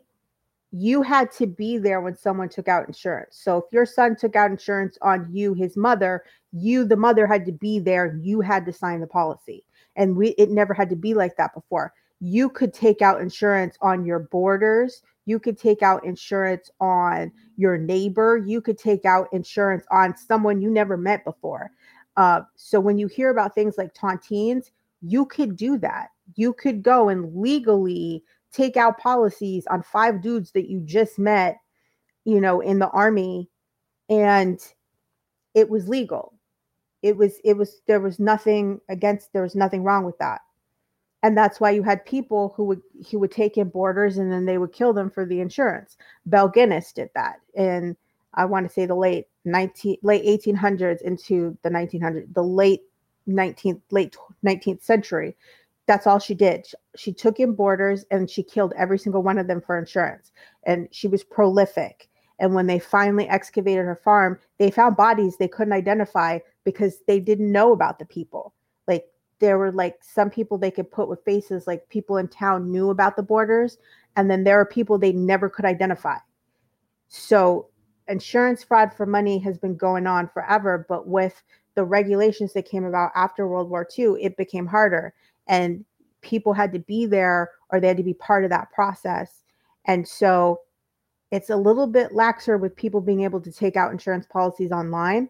you 0.76 1.02
had 1.02 1.30
to 1.30 1.46
be 1.46 1.78
there 1.78 2.00
when 2.00 2.16
someone 2.16 2.48
took 2.48 2.66
out 2.66 2.88
insurance. 2.88 3.38
So 3.40 3.58
if 3.58 3.64
your 3.70 3.86
son 3.86 4.16
took 4.16 4.34
out 4.34 4.50
insurance 4.50 4.98
on 5.02 5.28
you, 5.30 5.54
his 5.54 5.76
mother, 5.76 6.24
you 6.52 6.84
the 6.84 6.96
mother 6.96 7.28
had 7.28 7.46
to 7.46 7.52
be 7.52 7.78
there, 7.78 8.18
you 8.20 8.40
had 8.40 8.66
to 8.66 8.72
sign 8.72 9.00
the 9.00 9.06
policy. 9.06 9.64
And 9.96 10.16
we 10.16 10.30
it 10.30 10.50
never 10.50 10.74
had 10.74 10.90
to 10.90 10.96
be 10.96 11.14
like 11.14 11.36
that 11.36 11.54
before. 11.54 11.92
You 12.20 12.48
could 12.48 12.74
take 12.74 13.02
out 13.02 13.20
insurance 13.20 13.76
on 13.82 14.04
your 14.04 14.18
borders, 14.18 15.02
you 15.26 15.38
could 15.38 15.58
take 15.58 15.82
out 15.82 16.04
insurance 16.04 16.70
on 16.80 17.30
your 17.56 17.78
neighbor, 17.78 18.36
you 18.36 18.60
could 18.60 18.78
take 18.78 19.04
out 19.04 19.28
insurance 19.32 19.84
on 19.90 20.16
someone 20.16 20.60
you 20.60 20.70
never 20.70 20.96
met 20.96 21.24
before. 21.24 21.70
Uh, 22.16 22.42
so 22.56 22.80
when 22.80 22.98
you 22.98 23.06
hear 23.06 23.30
about 23.30 23.54
things 23.54 23.76
like 23.76 23.94
tontines, 23.94 24.70
you 25.02 25.26
could 25.26 25.56
do 25.56 25.78
that. 25.78 26.10
You 26.36 26.52
could 26.52 26.82
go 26.82 27.08
and 27.08 27.34
legally 27.36 28.22
take 28.52 28.76
out 28.76 28.98
policies 28.98 29.66
on 29.66 29.82
five 29.82 30.22
dudes 30.22 30.52
that 30.52 30.70
you 30.70 30.80
just 30.80 31.18
met, 31.18 31.58
you 32.24 32.40
know, 32.40 32.60
in 32.60 32.78
the 32.78 32.88
army, 32.90 33.50
and 34.08 34.60
it 35.54 35.68
was 35.68 35.88
legal. 35.88 36.34
It 37.02 37.16
was, 37.16 37.38
it 37.44 37.56
was, 37.56 37.82
there 37.86 38.00
was 38.00 38.18
nothing 38.18 38.80
against, 38.88 39.32
there 39.32 39.42
was 39.42 39.54
nothing 39.54 39.82
wrong 39.82 40.04
with 40.04 40.16
that. 40.18 40.40
And 41.24 41.36
that's 41.36 41.58
why 41.58 41.70
you 41.70 41.82
had 41.82 42.04
people 42.04 42.52
who 42.54 42.64
would 42.64 42.82
he 43.02 43.16
would 43.16 43.30
take 43.30 43.56
in 43.56 43.70
boarders 43.70 44.18
and 44.18 44.30
then 44.30 44.44
they 44.44 44.58
would 44.58 44.74
kill 44.74 44.92
them 44.92 45.08
for 45.08 45.24
the 45.24 45.40
insurance. 45.40 45.96
Belle 46.26 46.50
Gunness 46.50 46.92
did 46.92 47.08
that. 47.14 47.36
And 47.56 47.96
I 48.34 48.44
want 48.44 48.66
to 48.66 48.72
say 48.72 48.84
the 48.84 48.94
late 48.94 49.26
19 49.44 49.98
late 50.02 50.24
1800s 50.24 51.02
into 51.02 51.56
the 51.62 51.70
1900s, 51.70 52.32
the 52.34 52.42
late 52.42 52.82
19th 53.28 53.80
late 53.90 54.16
19th 54.44 54.82
century. 54.82 55.36
That's 55.86 56.06
all 56.06 56.18
she 56.18 56.34
did. 56.34 56.66
She 56.96 57.12
took 57.12 57.40
in 57.40 57.54
boarders 57.54 58.04
and 58.10 58.30
she 58.30 58.42
killed 58.42 58.72
every 58.76 58.98
single 58.98 59.22
one 59.22 59.38
of 59.38 59.46
them 59.46 59.60
for 59.60 59.78
insurance. 59.78 60.32
And 60.64 60.88
she 60.92 61.08
was 61.08 61.22
prolific. 61.22 62.08
And 62.38 62.54
when 62.54 62.66
they 62.66 62.78
finally 62.78 63.28
excavated 63.28 63.84
her 63.84 64.00
farm, 64.02 64.38
they 64.58 64.70
found 64.70 64.96
bodies 64.96 65.36
they 65.36 65.48
couldn't 65.48 65.74
identify 65.74 66.38
because 66.64 67.00
they 67.06 67.20
didn't 67.20 67.52
know 67.52 67.72
about 67.72 67.98
the 67.98 68.06
people. 68.06 68.54
Like 68.88 69.04
there 69.40 69.58
were 69.58 69.72
like 69.72 69.96
some 70.02 70.30
people 70.30 70.56
they 70.56 70.70
could 70.70 70.90
put 70.90 71.08
with 71.08 71.24
faces, 71.24 71.66
like 71.66 71.88
people 71.90 72.16
in 72.16 72.28
town 72.28 72.70
knew 72.72 72.90
about 72.90 73.16
the 73.16 73.22
boarders, 73.22 73.78
and 74.16 74.30
then 74.30 74.44
there 74.44 74.58
are 74.58 74.66
people 74.66 74.98
they 74.98 75.12
never 75.12 75.48
could 75.48 75.64
identify. 75.64 76.16
So 77.08 77.68
insurance 78.08 78.62
fraud 78.62 78.92
for 78.92 79.06
money 79.06 79.38
has 79.38 79.58
been 79.58 79.76
going 79.76 80.06
on 80.06 80.28
forever, 80.28 80.84
but 80.88 81.06
with 81.06 81.42
the 81.74 81.84
regulations 81.84 82.52
that 82.52 82.68
came 82.68 82.84
about 82.84 83.10
after 83.14 83.48
World 83.48 83.70
War 83.70 83.86
II, 83.98 84.16
it 84.20 84.36
became 84.36 84.66
harder. 84.66 85.14
And 85.46 85.84
people 86.20 86.52
had 86.52 86.72
to 86.72 86.78
be 86.78 87.06
there 87.06 87.50
or 87.70 87.80
they 87.80 87.88
had 87.88 87.96
to 87.96 88.02
be 88.02 88.14
part 88.14 88.44
of 88.44 88.50
that 88.50 88.70
process. 88.72 89.42
And 89.86 90.06
so 90.06 90.60
it's 91.30 91.50
a 91.50 91.56
little 91.56 91.86
bit 91.86 92.12
laxer 92.12 92.58
with 92.58 92.76
people 92.76 93.00
being 93.00 93.22
able 93.24 93.40
to 93.40 93.52
take 93.52 93.76
out 93.76 93.92
insurance 93.92 94.26
policies 94.26 94.70
online. 94.70 95.28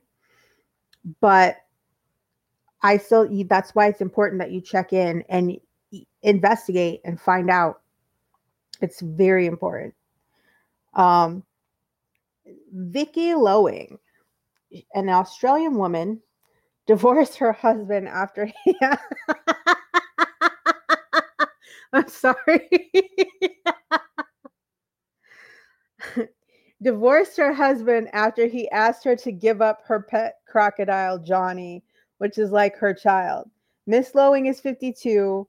But 1.21 1.57
I 2.83 2.99
still, 2.99 3.29
that's 3.47 3.75
why 3.75 3.89
it's 3.89 4.01
important 4.01 4.41
that 4.41 4.51
you 4.51 4.61
check 4.61 4.93
in 4.93 5.25
and 5.29 5.59
investigate 6.23 7.01
and 7.05 7.21
find 7.21 7.51
out. 7.51 7.81
It's 8.81 9.01
very 9.01 9.47
important. 9.47 9.95
Um, 10.95 11.45
Vicky 12.73 13.35
Lowing, 13.35 13.99
an 14.95 15.09
Australian 15.09 15.77
woman, 15.77 16.21
divorced 16.87 17.37
her 17.39 17.53
husband 17.53 18.09
after 18.09 18.47
he. 18.47 18.77
I'm 21.93 22.09
sorry. 22.09 22.91
divorced 26.83 27.37
her 27.37 27.53
husband 27.53 28.09
after 28.13 28.47
he 28.47 28.69
asked 28.71 29.05
her 29.05 29.17
to 29.17 29.33
give 29.33 29.63
up 29.63 29.81
her 29.87 30.03
pet 30.03 30.35
crocodile, 30.47 31.19
Johnny, 31.19 31.83
which 32.19 32.37
is 32.37 32.51
like 32.51 32.77
her 32.77 32.93
child. 32.93 33.49
Miss 33.87 34.15
Lowing 34.15 34.47
is 34.47 34.61
52 34.61 35.47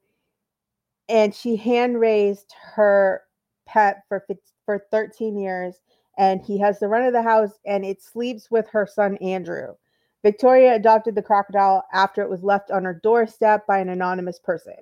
and 1.09 1.33
she 1.33 1.55
hand 1.55 1.99
raised 1.99 2.53
her 2.75 3.23
pet 3.65 4.03
for, 4.07 4.25
for 4.65 4.85
13 4.91 5.37
years 5.37 5.81
and 6.17 6.41
he 6.41 6.57
has 6.59 6.79
the 6.79 6.87
run 6.87 7.03
of 7.03 7.13
the 7.13 7.21
house 7.21 7.59
and 7.65 7.85
it 7.85 8.01
sleeps 8.01 8.49
with 8.49 8.67
her 8.69 8.87
son 8.87 9.17
Andrew. 9.17 9.75
Victoria 10.23 10.73
adopted 10.75 11.13
the 11.13 11.21
crocodile 11.21 11.83
after 11.93 12.21
it 12.21 12.29
was 12.29 12.43
left 12.43 12.71
on 12.71 12.83
her 12.83 12.99
doorstep 13.03 13.67
by 13.67 13.77
an 13.77 13.89
anonymous 13.89 14.39
person. 14.39 14.73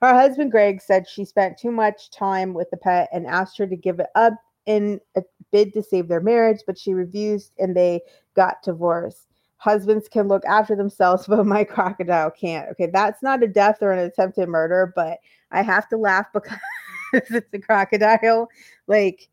Her 0.00 0.14
husband 0.14 0.50
Greg 0.50 0.80
said 0.80 1.08
she 1.08 1.24
spent 1.24 1.58
too 1.58 1.70
much 1.70 2.10
time 2.10 2.54
with 2.54 2.70
the 2.70 2.76
pet 2.76 3.08
and 3.12 3.26
asked 3.26 3.58
her 3.58 3.66
to 3.66 3.76
give 3.76 4.00
it 4.00 4.08
up 4.14 4.34
in 4.66 5.00
a 5.16 5.22
bid 5.50 5.72
to 5.74 5.82
save 5.82 6.08
their 6.08 6.20
marriage, 6.20 6.60
but 6.66 6.78
she 6.78 6.94
refused 6.94 7.52
and 7.58 7.76
they 7.76 8.00
got 8.34 8.62
divorced. 8.62 9.28
husbands 9.56 10.08
can 10.08 10.26
look 10.26 10.44
after 10.44 10.74
themselves, 10.74 11.26
but 11.28 11.46
my 11.46 11.64
crocodile 11.64 12.30
can't. 12.30 12.68
Okay, 12.70 12.86
that's 12.86 13.22
not 13.22 13.42
a 13.42 13.48
death 13.48 13.78
or 13.80 13.92
an 13.92 14.00
attempted 14.00 14.48
murder, 14.48 14.92
but 14.94 15.18
I 15.50 15.62
have 15.62 15.88
to 15.90 15.96
laugh 15.96 16.26
because 16.34 16.58
it's 17.12 17.54
a 17.54 17.58
crocodile. 17.58 18.48
Like, 18.86 19.28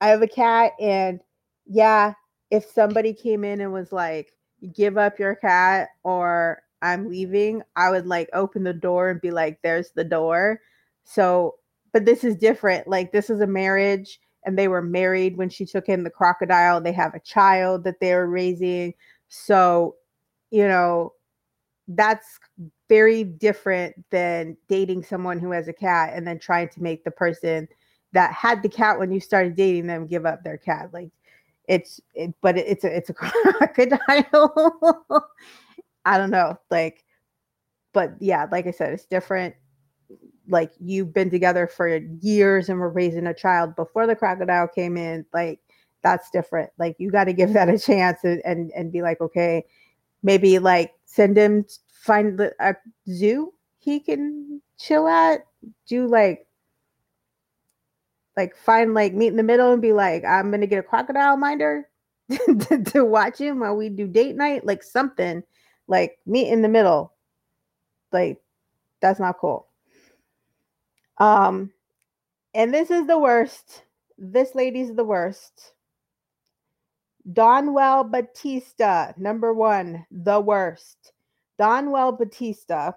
I 0.00 0.08
have 0.08 0.22
a 0.22 0.28
cat, 0.28 0.72
and 0.80 1.20
yeah, 1.66 2.14
if 2.50 2.64
somebody 2.64 3.12
came 3.12 3.44
in 3.44 3.60
and 3.60 3.72
was 3.72 3.92
like, 3.92 4.32
give 4.74 4.98
up 4.98 5.18
your 5.18 5.34
cat 5.34 5.88
or 6.02 6.62
I'm 6.82 7.08
leaving, 7.08 7.62
I 7.76 7.90
would 7.90 8.06
like 8.06 8.28
open 8.32 8.64
the 8.64 8.72
door 8.72 9.10
and 9.10 9.20
be 9.20 9.30
like, 9.30 9.60
there's 9.62 9.90
the 9.90 10.04
door. 10.04 10.60
So, 11.04 11.56
but 11.92 12.04
this 12.04 12.24
is 12.24 12.36
different. 12.36 12.86
Like, 12.88 13.12
this 13.12 13.30
is 13.30 13.40
a 13.40 13.46
marriage 13.46 14.20
and 14.44 14.58
they 14.58 14.68
were 14.68 14.82
married 14.82 15.36
when 15.36 15.48
she 15.48 15.64
took 15.64 15.88
in 15.88 16.04
the 16.04 16.10
crocodile. 16.10 16.80
They 16.80 16.92
have 16.92 17.14
a 17.14 17.20
child 17.20 17.84
that 17.84 18.00
they 18.00 18.12
are 18.12 18.26
raising. 18.26 18.94
So, 19.28 19.96
you 20.50 20.66
know, 20.66 21.12
that's 21.88 22.38
very 22.88 23.24
different 23.24 23.94
than 24.10 24.56
dating 24.68 25.02
someone 25.04 25.38
who 25.38 25.50
has 25.50 25.68
a 25.68 25.72
cat 25.72 26.12
and 26.14 26.26
then 26.26 26.38
trying 26.38 26.68
to 26.68 26.82
make 26.82 27.04
the 27.04 27.10
person 27.10 27.68
that 28.12 28.32
had 28.32 28.62
the 28.62 28.68
cat 28.68 28.98
when 28.98 29.12
you 29.12 29.20
started 29.20 29.56
dating 29.56 29.86
them 29.86 30.06
give 30.06 30.26
up 30.26 30.42
their 30.42 30.58
cat. 30.58 30.90
Like 30.92 31.10
it's 31.68 32.00
it, 32.14 32.34
but 32.40 32.56
it, 32.56 32.66
it's 32.66 32.84
a 32.84 32.96
it's 32.96 33.10
a 33.10 33.14
crocodile. 33.14 35.28
I 36.04 36.18
don't 36.18 36.30
know, 36.30 36.58
like, 36.70 37.04
but 37.92 38.14
yeah, 38.20 38.46
like 38.50 38.66
I 38.66 38.70
said, 38.70 38.92
it's 38.92 39.04
different. 39.04 39.54
Like 40.48 40.72
you've 40.80 41.12
been 41.12 41.28
together 41.28 41.66
for 41.66 41.98
years 42.20 42.70
and 42.70 42.78
were 42.78 42.88
raising 42.88 43.26
a 43.26 43.34
child 43.34 43.76
before 43.76 44.06
the 44.06 44.16
crocodile 44.16 44.66
came 44.66 44.96
in. 44.96 45.26
Like 45.34 45.60
that's 46.02 46.30
different. 46.30 46.70
Like 46.78 46.96
you 46.98 47.10
got 47.10 47.24
to 47.24 47.34
give 47.34 47.52
that 47.52 47.68
a 47.68 47.78
chance 47.78 48.20
and, 48.24 48.40
and 48.44 48.72
and 48.74 48.90
be 48.90 49.02
like, 49.02 49.20
okay, 49.20 49.64
maybe 50.22 50.58
like 50.58 50.94
send 51.04 51.36
him 51.36 51.66
find 51.92 52.40
a 52.40 52.76
zoo 53.10 53.52
he 53.78 54.00
can 54.00 54.62
chill 54.78 55.08
at. 55.08 55.44
Do 55.86 56.06
like 56.06 56.47
like 58.38 58.54
find 58.54 58.94
like 58.94 59.14
meet 59.14 59.26
in 59.26 59.36
the 59.36 59.42
middle 59.42 59.72
and 59.72 59.82
be 59.82 59.92
like, 59.92 60.24
I'm 60.24 60.52
gonna 60.52 60.68
get 60.68 60.78
a 60.78 60.82
crocodile 60.84 61.36
minder 61.36 61.88
to, 62.30 62.84
to 62.84 63.04
watch 63.04 63.38
him 63.38 63.58
while 63.58 63.74
we 63.74 63.88
do 63.88 64.06
date 64.06 64.36
night, 64.36 64.64
like 64.64 64.84
something 64.84 65.42
like 65.88 66.18
meet 66.24 66.48
in 66.48 66.62
the 66.62 66.68
middle. 66.68 67.12
Like 68.12 68.40
that's 69.00 69.18
not 69.18 69.38
cool. 69.40 69.66
Um, 71.18 71.72
and 72.54 72.72
this 72.72 72.92
is 72.92 73.08
the 73.08 73.18
worst. 73.18 73.82
This 74.16 74.54
lady's 74.54 74.94
the 74.94 75.04
worst. 75.04 75.72
Dawnell 77.32 78.08
Batista, 78.08 79.14
number 79.16 79.52
one, 79.52 80.06
the 80.12 80.38
worst. 80.38 81.12
Dawnell 81.60 82.16
Batista 82.16 82.92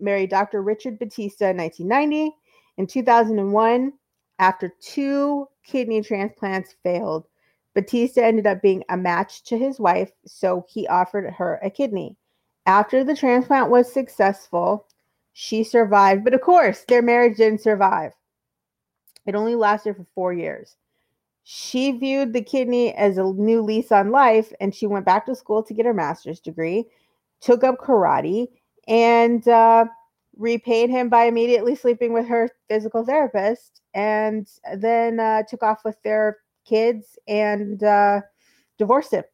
married 0.00 0.30
Dr. 0.30 0.62
Richard 0.62 0.98
Batista 0.98 1.50
in 1.50 1.58
1990. 1.58 2.34
In 2.76 2.86
2001, 2.88 3.92
after 4.38 4.72
two 4.80 5.48
kidney 5.64 6.02
transplants 6.02 6.74
failed, 6.82 7.26
Batista 7.74 8.22
ended 8.22 8.46
up 8.46 8.62
being 8.62 8.84
a 8.88 8.96
match 8.96 9.42
to 9.44 9.58
his 9.58 9.78
wife, 9.78 10.10
so 10.26 10.64
he 10.68 10.86
offered 10.88 11.32
her 11.32 11.60
a 11.62 11.70
kidney. 11.70 12.16
After 12.66 13.04
the 13.04 13.16
transplant 13.16 13.70
was 13.70 13.92
successful, 13.92 14.86
she 15.32 15.62
survived, 15.62 16.24
but 16.24 16.34
of 16.34 16.40
course, 16.40 16.84
their 16.88 17.02
marriage 17.02 17.36
didn't 17.36 17.60
survive. 17.60 18.12
It 19.26 19.34
only 19.34 19.54
lasted 19.54 19.96
for 19.96 20.06
four 20.14 20.32
years. 20.32 20.76
She 21.44 21.92
viewed 21.92 22.32
the 22.32 22.42
kidney 22.42 22.94
as 22.94 23.16
a 23.16 23.22
new 23.22 23.62
lease 23.62 23.92
on 23.92 24.10
life, 24.10 24.52
and 24.60 24.74
she 24.74 24.86
went 24.86 25.06
back 25.06 25.24
to 25.26 25.34
school 25.34 25.62
to 25.62 25.74
get 25.74 25.86
her 25.86 25.94
master's 25.94 26.40
degree, 26.40 26.86
took 27.40 27.64
up 27.64 27.78
karate, 27.78 28.48
and 28.86 29.46
uh, 29.48 29.86
repaid 30.38 30.88
him 30.88 31.08
by 31.08 31.24
immediately 31.24 31.74
sleeping 31.74 32.12
with 32.12 32.26
her 32.26 32.48
physical 32.68 33.04
therapist, 33.04 33.82
and 33.94 34.48
then 34.76 35.20
uh, 35.20 35.42
took 35.48 35.62
off 35.62 35.84
with 35.84 36.00
their 36.02 36.38
kids 36.66 37.18
and 37.26 37.82
uh, 37.82 38.20
divorced 38.78 39.12
him. 39.12 39.24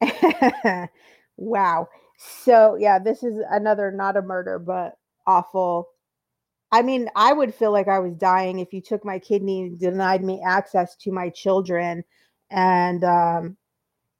wow. 1.36 1.88
So, 2.18 2.76
yeah, 2.78 2.98
this 2.98 3.22
is 3.22 3.40
another 3.50 3.92
not 3.92 4.16
a 4.16 4.22
murder, 4.22 4.58
but 4.58 4.96
awful. 5.26 5.88
I 6.72 6.82
mean, 6.82 7.08
I 7.16 7.32
would 7.32 7.54
feel 7.54 7.72
like 7.72 7.88
I 7.88 8.00
was 8.00 8.14
dying 8.16 8.58
if 8.58 8.72
you 8.72 8.80
took 8.80 9.04
my 9.04 9.18
kidney, 9.18 9.62
and 9.62 9.78
denied 9.78 10.24
me 10.24 10.42
access 10.44 10.96
to 10.96 11.12
my 11.12 11.30
children, 11.30 12.04
and 12.50 13.04
um, 13.04 13.56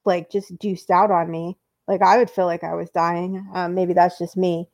like 0.05 0.31
just 0.31 0.57
deuced 0.59 0.91
out 0.91 1.11
on 1.11 1.31
me. 1.31 1.59
Like 1.89 2.03
I 2.03 2.19
would 2.19 2.31
feel 2.31 2.47
like 2.47 2.63
I 2.63 2.75
was 2.75 2.91
dying. 2.91 3.45
Um, 3.55 3.75
maybe 3.75 3.95
that's 3.95 4.19
just 4.19 4.37
me. 4.37 4.69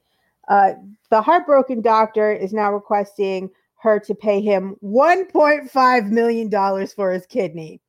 Uh, 0.48 0.72
the 1.10 1.22
heartbroken 1.22 1.80
doctor 1.80 2.32
is 2.32 2.52
now 2.52 2.72
requesting 2.72 3.48
her 3.76 4.00
to 4.00 4.14
pay 4.14 4.40
him 4.40 4.76
$1.5 4.82 6.10
million 6.10 6.86
for 6.88 7.12
his 7.12 7.26
kidney. 7.26 7.80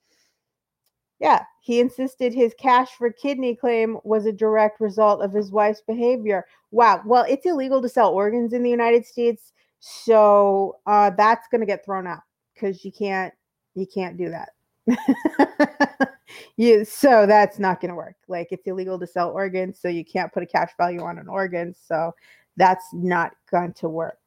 Yeah, 1.20 1.44
he 1.62 1.80
insisted 1.80 2.34
his 2.34 2.54
cash 2.60 2.92
for 2.92 3.10
kidney 3.12 3.56
claim 3.56 3.98
was 4.04 4.26
a 4.26 4.34
direct 4.34 4.82
result 4.82 5.22
of 5.22 5.32
his 5.32 5.52
wife's 5.52 5.82
behavior. 5.82 6.46
Wow. 6.72 7.02
Well, 7.06 7.26
it's 7.28 7.46
illegal 7.46 7.82
to 7.82 7.90
sell 7.90 8.12
organs 8.12 8.52
in 8.54 8.64
the 8.64 8.70
United 8.70 9.06
States, 9.06 9.54
so 9.80 10.78
uh, 10.86 11.12
that's 11.18 11.48
going 11.48 11.62
to 11.62 11.68
get 11.68 11.86
thrown 11.86 12.06
out 12.06 12.22
because 12.54 12.84
you 12.84 12.92
can't 12.92 13.34
you 13.76 13.88
can't 13.88 14.18
do 14.18 14.30
that. 14.30 16.10
you 16.58 16.86
so 16.86 17.26
that's 17.26 17.60
not 17.60 17.82
going 17.82 17.90
to 17.90 17.96
work. 17.96 18.16
Like 18.28 18.50
it's 18.52 18.68
illegal 18.68 19.00
to 19.00 19.08
sell 19.08 19.32
organs, 19.32 19.80
so 19.80 19.88
you 19.88 20.06
can't 20.06 20.32
put 20.34 20.44
a 20.44 20.48
cash 20.48 20.72
value 20.78 21.02
on 21.02 21.18
an 21.18 21.28
organ. 21.28 21.74
So 21.88 22.14
that's 22.58 22.86
not 22.94 23.32
going 23.52 23.74
to 23.74 23.90
work. 23.90 24.20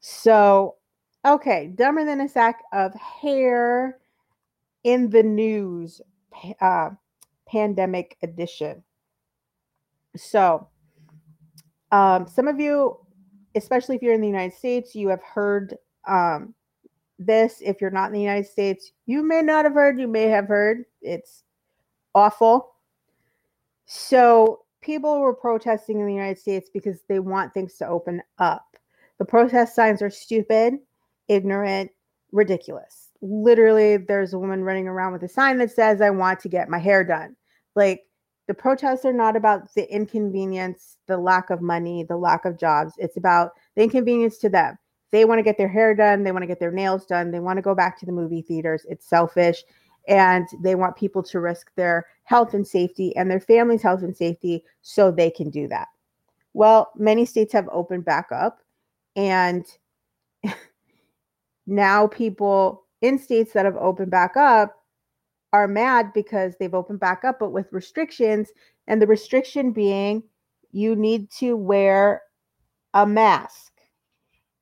So 0.00 0.76
Okay, 1.26 1.72
dumber 1.74 2.04
than 2.04 2.20
a 2.20 2.28
sack 2.28 2.62
of 2.72 2.94
hair 2.94 3.98
in 4.84 5.10
the 5.10 5.24
news, 5.24 6.00
uh, 6.60 6.90
pandemic 7.48 8.16
edition. 8.22 8.84
So, 10.14 10.68
um, 11.90 12.28
some 12.28 12.46
of 12.46 12.60
you, 12.60 12.96
especially 13.56 13.96
if 13.96 14.02
you're 14.02 14.14
in 14.14 14.20
the 14.20 14.28
United 14.28 14.56
States, 14.56 14.94
you 14.94 15.08
have 15.08 15.22
heard 15.22 15.74
um, 16.06 16.54
this. 17.18 17.60
If 17.60 17.80
you're 17.80 17.90
not 17.90 18.06
in 18.06 18.12
the 18.12 18.20
United 18.20 18.48
States, 18.48 18.92
you 19.06 19.22
may 19.22 19.42
not 19.42 19.64
have 19.64 19.74
heard, 19.74 19.98
you 20.00 20.08
may 20.08 20.24
have 20.24 20.46
heard. 20.46 20.84
It's 21.02 21.44
awful. 22.14 22.74
So, 23.86 24.62
people 24.82 25.20
were 25.20 25.34
protesting 25.34 26.00
in 26.00 26.06
the 26.06 26.12
United 26.12 26.38
States 26.38 26.70
because 26.72 27.00
they 27.08 27.18
want 27.18 27.52
things 27.52 27.76
to 27.78 27.88
open 27.88 28.22
up. 28.38 28.64
The 29.18 29.24
protest 29.24 29.74
signs 29.74 30.02
are 30.02 30.10
stupid 30.10 30.78
ignorant, 31.28 31.90
ridiculous. 32.32 33.10
Literally, 33.20 33.96
there's 33.96 34.32
a 34.32 34.38
woman 34.38 34.62
running 34.62 34.86
around 34.86 35.12
with 35.12 35.22
a 35.22 35.28
sign 35.28 35.58
that 35.58 35.72
says, 35.72 36.00
I 36.00 36.10
want 36.10 36.40
to 36.40 36.48
get 36.48 36.68
my 36.68 36.78
hair 36.78 37.02
done. 37.02 37.36
Like, 37.74 38.02
the 38.46 38.54
protests 38.54 39.04
are 39.04 39.12
not 39.12 39.34
about 39.34 39.72
the 39.74 39.92
inconvenience, 39.92 40.98
the 41.08 41.16
lack 41.16 41.50
of 41.50 41.60
money, 41.60 42.04
the 42.04 42.16
lack 42.16 42.44
of 42.44 42.58
jobs. 42.58 42.92
It's 42.98 43.16
about 43.16 43.52
the 43.74 43.82
inconvenience 43.82 44.38
to 44.38 44.48
them. 44.48 44.78
They 45.12 45.24
want 45.24 45.38
to 45.38 45.42
get 45.42 45.58
their 45.58 45.68
hair 45.68 45.94
done, 45.94 46.24
they 46.24 46.32
want 46.32 46.42
to 46.42 46.48
get 46.48 46.60
their 46.60 46.72
nails 46.72 47.06
done, 47.06 47.30
they 47.30 47.40
want 47.40 47.56
to 47.58 47.62
go 47.62 47.74
back 47.74 47.98
to 48.00 48.06
the 48.06 48.12
movie 48.12 48.42
theaters. 48.42 48.86
It's 48.88 49.08
selfish. 49.08 49.62
And 50.08 50.46
they 50.60 50.76
want 50.76 50.96
people 50.96 51.22
to 51.24 51.40
risk 51.40 51.72
their 51.74 52.06
health 52.24 52.54
and 52.54 52.66
safety 52.66 53.14
and 53.16 53.30
their 53.30 53.40
family's 53.40 53.82
health 53.82 54.02
and 54.02 54.16
safety 54.16 54.62
so 54.82 55.10
they 55.10 55.30
can 55.30 55.50
do 55.50 55.66
that. 55.68 55.88
Well, 56.54 56.90
many 56.96 57.26
states 57.26 57.52
have 57.52 57.68
opened 57.70 58.04
back 58.04 58.28
up, 58.32 58.60
and 59.14 59.66
now 61.66 62.06
people 62.06 62.84
in 63.02 63.18
states 63.18 63.52
that 63.52 63.64
have 63.64 63.76
opened 63.76 64.10
back 64.10 64.36
up 64.36 64.74
are 65.52 65.68
mad 65.68 66.12
because 66.12 66.54
they've 66.58 66.74
opened 66.74 67.00
back 67.00 67.24
up, 67.24 67.38
but 67.38 67.52
with 67.52 67.72
restrictions, 67.72 68.48
and 68.86 69.02
the 69.02 69.06
restriction 69.06 69.72
being 69.72 70.22
you 70.72 70.94
need 70.94 71.30
to 71.30 71.56
wear 71.56 72.22
a 72.94 73.06
mask, 73.06 73.65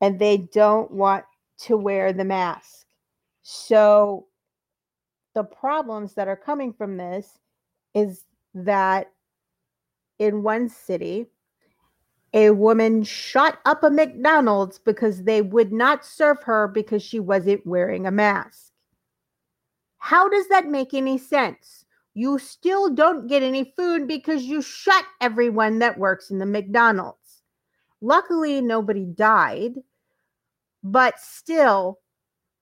and 0.05 0.19
they 0.19 0.37
don't 0.37 0.91
want 0.91 1.25
to 1.57 1.75
wear 1.75 2.13
the 2.13 2.23
mask. 2.23 2.85
So, 3.41 4.27
the 5.33 5.43
problems 5.43 6.13
that 6.13 6.27
are 6.27 6.35
coming 6.35 6.73
from 6.73 6.95
this 6.95 7.39
is 7.95 8.23
that 8.53 9.11
in 10.19 10.43
one 10.43 10.69
city, 10.69 11.25
a 12.35 12.51
woman 12.51 13.01
shot 13.01 13.57
up 13.65 13.83
a 13.83 13.89
McDonald's 13.89 14.77
because 14.77 15.23
they 15.23 15.41
would 15.41 15.73
not 15.73 16.05
serve 16.05 16.43
her 16.43 16.67
because 16.67 17.01
she 17.01 17.19
wasn't 17.19 17.65
wearing 17.65 18.05
a 18.05 18.11
mask. 18.11 18.73
How 19.97 20.29
does 20.29 20.47
that 20.49 20.67
make 20.67 20.93
any 20.93 21.17
sense? 21.17 21.83
You 22.13 22.37
still 22.37 22.93
don't 22.93 23.25
get 23.25 23.41
any 23.41 23.73
food 23.75 24.07
because 24.07 24.43
you 24.43 24.61
shut 24.61 25.03
everyone 25.19 25.79
that 25.79 25.97
works 25.97 26.29
in 26.29 26.37
the 26.37 26.45
McDonald's. 26.45 27.41
Luckily, 28.01 28.61
nobody 28.61 29.03
died, 29.03 29.73
but 30.85 31.19
still, 31.19 31.99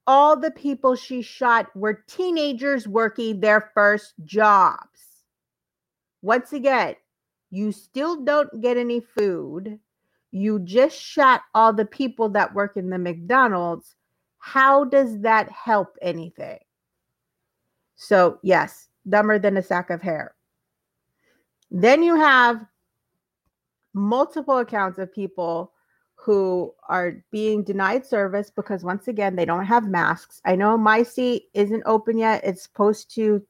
all 0.07 0.37
the 0.37 0.51
people 0.51 0.95
she 0.95 1.21
shot 1.21 1.67
were 1.75 2.05
teenagers 2.07 2.87
working 2.87 3.41
their 3.41 3.69
first 3.73 4.13
jobs. 4.23 5.25
Once 6.21 6.53
again, 6.53 6.95
you 7.51 7.73
still 7.73 8.23
don't 8.23 8.61
get 8.61 8.77
any 8.77 9.01
food. 9.01 9.77
You 10.31 10.59
just 10.59 10.97
shot 10.97 11.41
all 11.53 11.73
the 11.73 11.85
people 11.85 12.29
that 12.29 12.53
work 12.53 12.77
in 12.77 12.89
the 12.89 12.97
McDonald's. 12.97 13.93
How 14.37 14.85
does 14.85 15.19
that 15.19 15.51
help 15.51 15.97
anything? 16.01 16.59
So, 17.97 18.39
yes, 18.41 18.87
dumber 19.07 19.37
than 19.37 19.57
a 19.57 19.61
sack 19.61 19.89
of 19.89 20.01
hair. 20.01 20.33
Then 21.71 22.01
you 22.01 22.15
have 22.15 22.65
multiple 23.93 24.59
accounts 24.59 24.97
of 24.97 25.13
people 25.13 25.72
who 26.23 26.73
are 26.87 27.21
being 27.31 27.63
denied 27.63 28.05
service 28.05 28.49
because 28.49 28.81
once 28.81 29.09
again 29.09 29.35
they 29.35 29.43
don't 29.43 29.65
have 29.65 29.89
masks. 29.89 30.41
I 30.45 30.55
know 30.55 30.77
my 30.77 31.03
seat 31.03 31.49
isn't 31.53 31.83
open 31.85 32.17
yet. 32.17 32.43
It's 32.45 32.63
supposed 32.63 33.13
to 33.15 33.45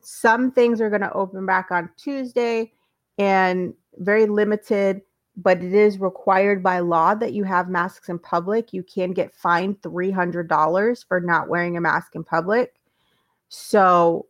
some 0.00 0.50
things 0.50 0.80
are 0.80 0.88
going 0.88 1.02
to 1.02 1.12
open 1.12 1.44
back 1.44 1.70
on 1.70 1.90
Tuesday 1.98 2.72
and 3.18 3.74
very 3.96 4.24
limited, 4.24 5.02
but 5.36 5.62
it 5.62 5.74
is 5.74 5.98
required 5.98 6.62
by 6.62 6.78
law 6.78 7.14
that 7.14 7.34
you 7.34 7.44
have 7.44 7.68
masks 7.68 8.08
in 8.08 8.18
public. 8.18 8.72
You 8.72 8.82
can 8.82 9.12
get 9.12 9.34
fined 9.34 9.82
$300 9.82 11.06
for 11.06 11.20
not 11.20 11.48
wearing 11.48 11.76
a 11.76 11.80
mask 11.80 12.14
in 12.14 12.24
public. 12.24 12.74
So 13.50 14.26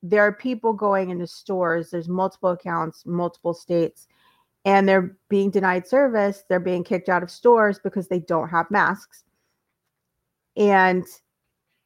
there 0.00 0.22
are 0.22 0.32
people 0.32 0.72
going 0.72 1.10
into 1.10 1.26
stores, 1.26 1.90
there's 1.90 2.08
multiple 2.08 2.50
accounts, 2.50 3.04
multiple 3.04 3.54
states 3.54 4.06
and 4.64 4.88
they're 4.88 5.16
being 5.28 5.50
denied 5.50 5.86
service. 5.86 6.44
They're 6.48 6.60
being 6.60 6.84
kicked 6.84 7.08
out 7.08 7.22
of 7.22 7.30
stores 7.30 7.78
because 7.78 8.08
they 8.08 8.20
don't 8.20 8.48
have 8.48 8.70
masks. 8.70 9.24
And 10.56 11.04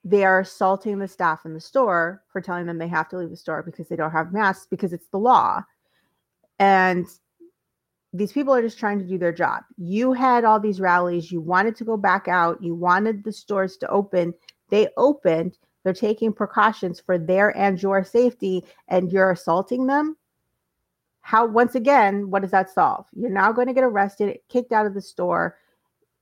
they 0.05 0.25
are 0.25 0.41
assaulting 0.41 0.99
the 0.99 1.09
staff 1.09 1.45
in 1.45 1.55
the 1.55 1.61
store 1.61 2.23
for 2.33 2.41
telling 2.41 2.67
them 2.67 2.79
they 2.79 2.89
have 2.89 3.09
to 3.09 3.19
leave 3.19 3.31
the 3.31 3.37
store 3.37 3.63
because 3.63 3.89
they 3.89 3.97
don't 3.97 4.13
have 4.13 4.33
masks 4.33 4.67
because 4.71 4.93
it's 4.93 5.09
the 5.09 5.19
law. 5.19 5.63
And 6.59 7.07
these 8.13 8.33
people 8.33 8.55
are 8.55 8.63
just 8.63 8.79
trying 8.79 8.99
to 8.99 9.05
do 9.05 9.19
their 9.19 9.33
job. 9.33 9.65
You 9.77 10.13
had 10.13 10.45
all 10.45 10.61
these 10.61 10.81
rallies, 10.81 11.33
you 11.33 11.41
wanted 11.41 11.77
to 11.77 11.85
go 11.85 11.97
back 11.97 12.29
out, 12.29 12.63
you 12.63 12.75
wanted 12.75 13.25
the 13.25 13.33
stores 13.33 13.77
to 13.79 13.89
open. 13.91 14.33
They 14.69 14.89
opened, 14.97 15.59
they're 15.83 15.93
taking 15.93 16.33
precautions 16.33 17.01
for 17.01 17.19
their 17.19 17.57
and 17.57 17.81
your 17.83 18.05
safety, 18.05 18.65
and 18.89 19.13
you're 19.13 19.33
assaulting 19.33 19.87
them 19.87 20.17
how 21.27 21.45
once 21.45 21.75
again 21.75 22.31
what 22.31 22.43
does 22.43 22.53
that 22.53 22.71
solve? 22.71 23.05
You're 23.13 23.31
now 23.31 23.51
going 23.51 23.67
to 23.67 23.75
get 23.75 23.83
arrested 23.83 24.39
kicked 24.49 24.71
out 24.71 24.87
of 24.87 24.95
the 24.95 25.01
store 25.01 25.59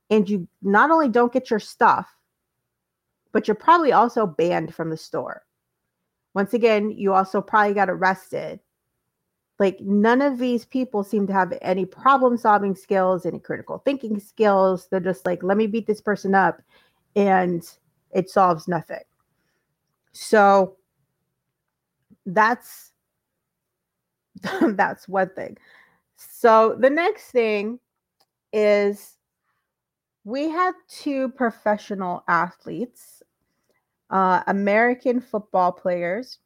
and 0.09 0.27
you 0.27 0.47
not 0.63 0.89
only 0.89 1.09
don't 1.09 1.31
get 1.31 1.51
your 1.51 1.59
stuff 1.59 2.11
but 3.31 3.47
you're 3.47 3.53
probably 3.53 3.91
also 3.91 4.25
banned 4.25 4.73
from 4.73 4.89
the 4.89 4.97
store. 4.97 5.43
Once 6.33 6.55
again 6.55 6.89
you 6.89 7.13
also 7.13 7.39
probably 7.39 7.75
got 7.75 7.87
arrested. 7.87 8.59
Like 9.59 9.79
none 9.79 10.23
of 10.23 10.39
these 10.39 10.65
people 10.65 11.03
seem 11.03 11.27
to 11.27 11.33
have 11.33 11.53
any 11.61 11.85
problem 11.85 12.35
solving 12.35 12.73
skills 12.73 13.27
any 13.27 13.37
critical 13.37 13.83
thinking 13.85 14.19
skills. 14.19 14.87
They're 14.89 14.99
just 14.99 15.23
like 15.23 15.43
let 15.43 15.57
me 15.57 15.67
beat 15.67 15.85
this 15.85 16.01
person 16.01 16.33
up 16.33 16.63
and 17.15 17.63
it 18.09 18.31
solves 18.31 18.67
nothing. 18.67 19.03
So 20.13 20.77
that's 22.25 22.94
that's 24.75 25.07
one 25.07 25.29
thing. 25.29 25.57
So 26.17 26.75
the 26.79 26.89
next 26.89 27.31
thing 27.31 27.79
is 28.53 29.17
we 30.23 30.49
had 30.49 30.73
two 30.87 31.29
professional 31.29 32.23
athletes, 32.27 33.21
uh, 34.09 34.41
American 34.47 35.21
football 35.21 35.71
players, 35.71 36.39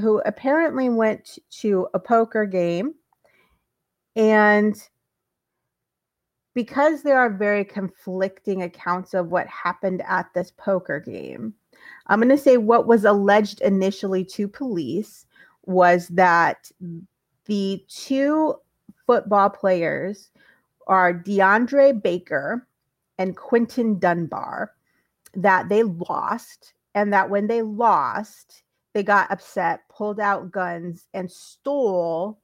who 0.00 0.20
apparently 0.24 0.88
went 0.88 1.38
to 1.50 1.88
a 1.94 1.98
poker 1.98 2.46
game. 2.46 2.94
And 4.16 4.76
because 6.54 7.02
there 7.02 7.18
are 7.18 7.30
very 7.30 7.64
conflicting 7.64 8.62
accounts 8.62 9.14
of 9.14 9.30
what 9.30 9.46
happened 9.46 10.02
at 10.06 10.26
this 10.34 10.52
poker 10.56 11.00
game, 11.00 11.54
I'm 12.08 12.20
going 12.20 12.28
to 12.30 12.38
say 12.38 12.56
what 12.56 12.86
was 12.86 13.04
alleged 13.04 13.60
initially 13.60 14.24
to 14.26 14.48
police 14.48 15.26
was 15.64 16.08
that 16.08 16.70
the 17.50 17.84
two 17.88 18.54
football 19.08 19.50
players 19.50 20.30
are 20.86 21.12
DeAndre 21.12 22.00
Baker 22.00 22.64
and 23.18 23.36
Quinton 23.36 23.98
Dunbar, 23.98 24.72
that 25.34 25.68
they 25.68 25.82
lost, 25.82 26.74
and 26.94 27.12
that 27.12 27.28
when 27.28 27.48
they 27.48 27.62
lost, 27.62 28.62
they 28.92 29.02
got 29.02 29.32
upset, 29.32 29.80
pulled 29.88 30.20
out 30.20 30.52
guns, 30.52 31.08
and 31.12 31.28
stole 31.28 32.38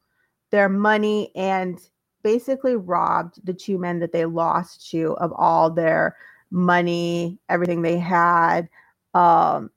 their 0.51 0.69
money 0.69 1.31
and 1.37 1.79
basically 2.25 2.75
robbed 2.75 3.47
the 3.47 3.55
two 3.55 3.79
men 3.79 4.01
that 4.01 4.11
they 4.11 4.25
lost 4.25 4.91
to 4.91 5.17
of 5.19 5.33
all 5.37 5.71
their 5.71 6.17
money, 6.51 7.39
everything 7.49 7.81
they 7.81 7.97
had, 7.97 8.69
um, 9.15 9.71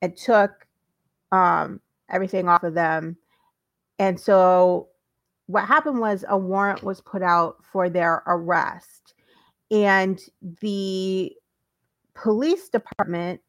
and 0.00 0.16
took 0.16 0.64
um, 1.32 1.80
everything 2.08 2.48
off 2.48 2.62
of 2.62 2.74
them 2.74 3.16
and 3.98 4.18
so 4.18 4.88
what 5.46 5.64
happened 5.66 6.00
was 6.00 6.24
a 6.28 6.36
warrant 6.36 6.82
was 6.82 7.00
put 7.00 7.22
out 7.22 7.56
for 7.64 7.88
their 7.88 8.22
arrest. 8.26 9.14
And 9.70 10.20
the 10.60 11.32
police 12.14 12.68
department 12.68 13.40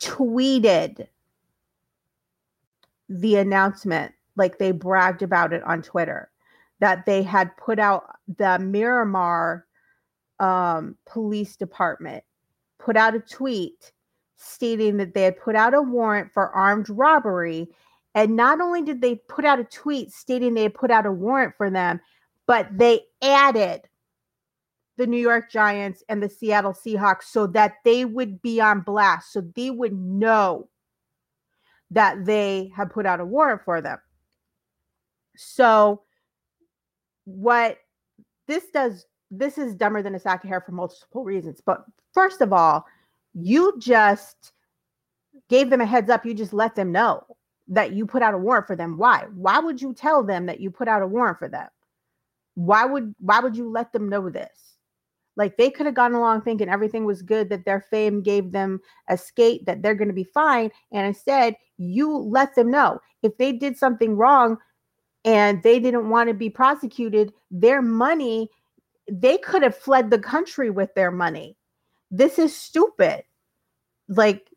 tweeted 0.00 1.06
the 3.08 3.36
announcement, 3.36 4.12
like 4.36 4.58
they 4.58 4.72
bragged 4.72 5.22
about 5.22 5.52
it 5.52 5.62
on 5.64 5.82
Twitter, 5.82 6.30
that 6.80 7.06
they 7.06 7.22
had 7.22 7.56
put 7.56 7.78
out 7.78 8.04
the 8.38 8.58
Miramar 8.58 9.66
um, 10.40 10.96
police 11.06 11.56
department 11.56 12.24
put 12.78 12.96
out 12.96 13.14
a 13.14 13.20
tweet 13.20 13.92
stating 14.36 14.96
that 14.96 15.14
they 15.14 15.22
had 15.22 15.38
put 15.38 15.54
out 15.54 15.72
a 15.72 15.80
warrant 15.80 16.32
for 16.32 16.50
armed 16.50 16.88
robbery 16.90 17.68
and 18.14 18.36
not 18.36 18.60
only 18.60 18.82
did 18.82 19.00
they 19.00 19.16
put 19.16 19.44
out 19.44 19.60
a 19.60 19.64
tweet 19.64 20.12
stating 20.12 20.54
they 20.54 20.64
had 20.64 20.74
put 20.74 20.90
out 20.90 21.06
a 21.06 21.12
warrant 21.12 21.54
for 21.56 21.70
them, 21.70 22.00
but 22.46 22.68
they 22.76 23.00
added 23.22 23.82
the 24.98 25.06
New 25.06 25.18
York 25.18 25.50
Giants 25.50 26.02
and 26.08 26.22
the 26.22 26.28
Seattle 26.28 26.74
Seahawks 26.74 27.24
so 27.24 27.46
that 27.48 27.76
they 27.84 28.04
would 28.04 28.42
be 28.42 28.60
on 28.60 28.80
blast, 28.80 29.32
so 29.32 29.40
they 29.56 29.70
would 29.70 29.94
know 29.94 30.68
that 31.90 32.24
they 32.24 32.70
had 32.76 32.90
put 32.90 33.06
out 33.06 33.20
a 33.20 33.24
warrant 33.24 33.62
for 33.64 33.80
them. 33.80 33.98
So, 35.36 36.02
what 37.24 37.78
this 38.46 38.64
does, 38.72 39.06
this 39.30 39.56
is 39.56 39.74
dumber 39.74 40.02
than 40.02 40.14
a 40.14 40.18
sack 40.18 40.44
of 40.44 40.50
hair 40.50 40.60
for 40.60 40.72
multiple 40.72 41.24
reasons. 41.24 41.62
But 41.64 41.84
first 42.12 42.42
of 42.42 42.52
all, 42.52 42.84
you 43.34 43.74
just 43.78 44.52
gave 45.48 45.70
them 45.70 45.80
a 45.80 45.86
heads 45.86 46.10
up, 46.10 46.26
you 46.26 46.34
just 46.34 46.52
let 46.52 46.74
them 46.74 46.92
know 46.92 47.24
that 47.72 47.92
you 47.92 48.06
put 48.06 48.22
out 48.22 48.34
a 48.34 48.38
warrant 48.38 48.66
for 48.66 48.76
them. 48.76 48.98
Why? 48.98 49.24
Why 49.34 49.58
would 49.58 49.80
you 49.80 49.94
tell 49.94 50.22
them 50.22 50.46
that 50.46 50.60
you 50.60 50.70
put 50.70 50.88
out 50.88 51.02
a 51.02 51.06
warrant 51.06 51.38
for 51.38 51.48
them? 51.48 51.68
Why 52.54 52.84
would 52.84 53.14
why 53.18 53.40
would 53.40 53.56
you 53.56 53.70
let 53.70 53.92
them 53.92 54.10
know 54.10 54.28
this? 54.28 54.76
Like 55.36 55.56
they 55.56 55.70
could 55.70 55.86
have 55.86 55.94
gone 55.94 56.12
along 56.12 56.42
thinking 56.42 56.68
everything 56.68 57.06
was 57.06 57.22
good, 57.22 57.48
that 57.48 57.64
their 57.64 57.80
fame 57.80 58.22
gave 58.22 58.52
them 58.52 58.80
a 59.08 59.16
skate, 59.16 59.64
that 59.64 59.80
they're 59.80 59.94
going 59.94 60.08
to 60.08 60.14
be 60.14 60.24
fine. 60.24 60.70
And 60.92 61.06
instead, 61.06 61.56
you 61.78 62.14
let 62.14 62.54
them 62.54 62.70
know 62.70 63.00
if 63.22 63.38
they 63.38 63.52
did 63.52 63.78
something 63.78 64.16
wrong 64.16 64.58
and 65.24 65.62
they 65.62 65.80
didn't 65.80 66.10
want 66.10 66.28
to 66.28 66.34
be 66.34 66.50
prosecuted, 66.50 67.32
their 67.50 67.80
money, 67.80 68.50
they 69.10 69.38
could 69.38 69.62
have 69.62 69.76
fled 69.76 70.10
the 70.10 70.18
country 70.18 70.68
with 70.68 70.94
their 70.94 71.10
money. 71.10 71.56
This 72.10 72.38
is 72.38 72.54
stupid. 72.54 73.22
Like 74.08 74.50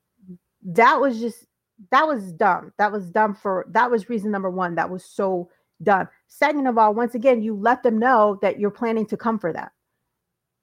that 0.64 1.00
was 1.00 1.22
just 1.22 1.46
that 1.92 2.08
was 2.08 2.32
dumb. 2.34 2.72
That 2.78 2.92
was 2.92 3.10
dumb 3.10 3.36
for 3.36 3.66
that 3.72 3.92
was 3.92 4.10
reason 4.10 4.32
number 4.32 4.50
one. 4.50 4.76
That 4.76 4.90
was 4.90 5.06
so 5.06 5.50
dumb. 5.84 6.08
Second 6.28 6.68
of 6.68 6.78
all, 6.78 6.94
once 6.94 7.16
again, 7.16 7.42
you 7.42 7.56
let 7.56 7.84
them 7.84 8.00
know 8.00 8.40
that 8.42 8.60
you're 8.60 8.72
planning 8.72 9.06
to 9.08 9.18
come 9.18 9.40
for 9.40 9.52
them. 9.52 9.68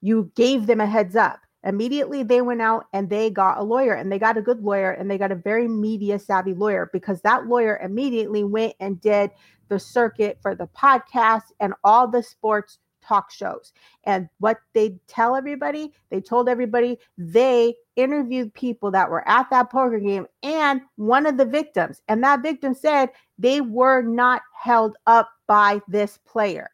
You 0.01 0.31
gave 0.35 0.67
them 0.67 0.81
a 0.81 0.85
heads 0.85 1.15
up. 1.15 1.39
Immediately 1.63 2.23
they 2.23 2.41
went 2.41 2.61
out 2.61 2.87
and 2.91 3.09
they 3.09 3.29
got 3.29 3.57
a 3.57 3.63
lawyer 3.63 3.93
and 3.93 4.11
they 4.11 4.19
got 4.19 4.37
a 4.37 4.41
good 4.41 4.61
lawyer 4.61 4.91
and 4.91 5.09
they 5.09 5.17
got 5.17 5.31
a 5.31 5.35
very 5.35 5.67
media 5.67 6.19
savvy 6.19 6.53
lawyer 6.53 6.89
because 6.91 7.21
that 7.21 7.47
lawyer 7.47 7.79
immediately 7.81 8.43
went 8.43 8.73
and 8.81 8.99
did 8.99 9.31
the 9.69 9.79
circuit 9.79 10.37
for 10.41 10.55
the 10.55 10.67
podcast 10.67 11.43
and 11.61 11.73
all 11.85 12.05
the 12.07 12.21
sports 12.21 12.79
talk 13.03 13.29
shows. 13.31 13.73
And 14.05 14.29
what 14.39 14.59
they 14.73 14.97
tell 15.07 15.35
everybody, 15.35 15.91
they 16.09 16.21
told 16.21 16.47
everybody 16.47 16.97
they 17.17 17.75
interviewed 17.95 18.53
people 18.53 18.89
that 18.91 19.09
were 19.09 19.27
at 19.27 19.49
that 19.49 19.69
poker 19.69 19.99
game 19.99 20.25
and 20.41 20.81
one 20.95 21.25
of 21.25 21.37
the 21.37 21.45
victims. 21.45 22.01
And 22.07 22.23
that 22.23 22.41
victim 22.41 22.73
said 22.73 23.09
they 23.37 23.61
were 23.61 24.01
not 24.01 24.41
held 24.53 24.95
up 25.05 25.29
by 25.47 25.81
this 25.87 26.19
player. 26.25 26.69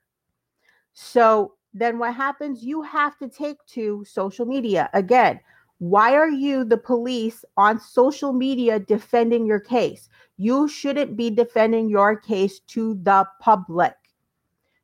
So 0.93 1.53
then 1.73 1.99
what 1.99 2.13
happens? 2.15 2.63
You 2.63 2.81
have 2.83 3.17
to 3.19 3.27
take 3.27 3.57
to 3.73 4.03
social 4.05 4.45
media. 4.45 4.89
Again, 4.93 5.39
Why 5.79 6.13
are 6.13 6.29
you, 6.29 6.65
the 6.65 6.77
police, 6.77 7.45
on 7.55 7.79
social 7.79 8.33
media 8.33 8.79
defending 8.79 9.45
your 9.45 9.61
case? 9.61 10.09
You 10.37 10.67
shouldn't 10.67 11.15
be 11.15 11.29
defending 11.29 11.89
your 11.89 12.17
case 12.17 12.59
to 12.67 12.99
the 13.01 13.25
public. 13.39 13.95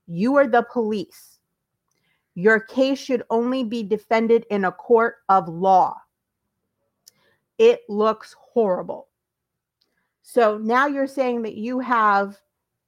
You 0.08 0.36
are 0.36 0.48
the 0.48 0.64
police. 0.72 1.35
Your 2.36 2.60
case 2.60 3.00
should 3.00 3.24
only 3.30 3.64
be 3.64 3.82
defended 3.82 4.46
in 4.50 4.66
a 4.66 4.72
court 4.72 5.16
of 5.30 5.48
law. 5.48 5.96
It 7.58 7.82
looks 7.88 8.36
horrible. 8.38 9.08
So 10.22 10.58
now 10.58 10.88
you're 10.88 11.08
saying 11.08 11.44
that 11.44 11.56
you 11.56 11.80
have 11.80 12.38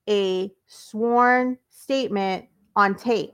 a 0.10 0.52
sworn 0.68 1.58
statement 1.70 2.45
on 2.76 2.95
tape. 2.95 3.34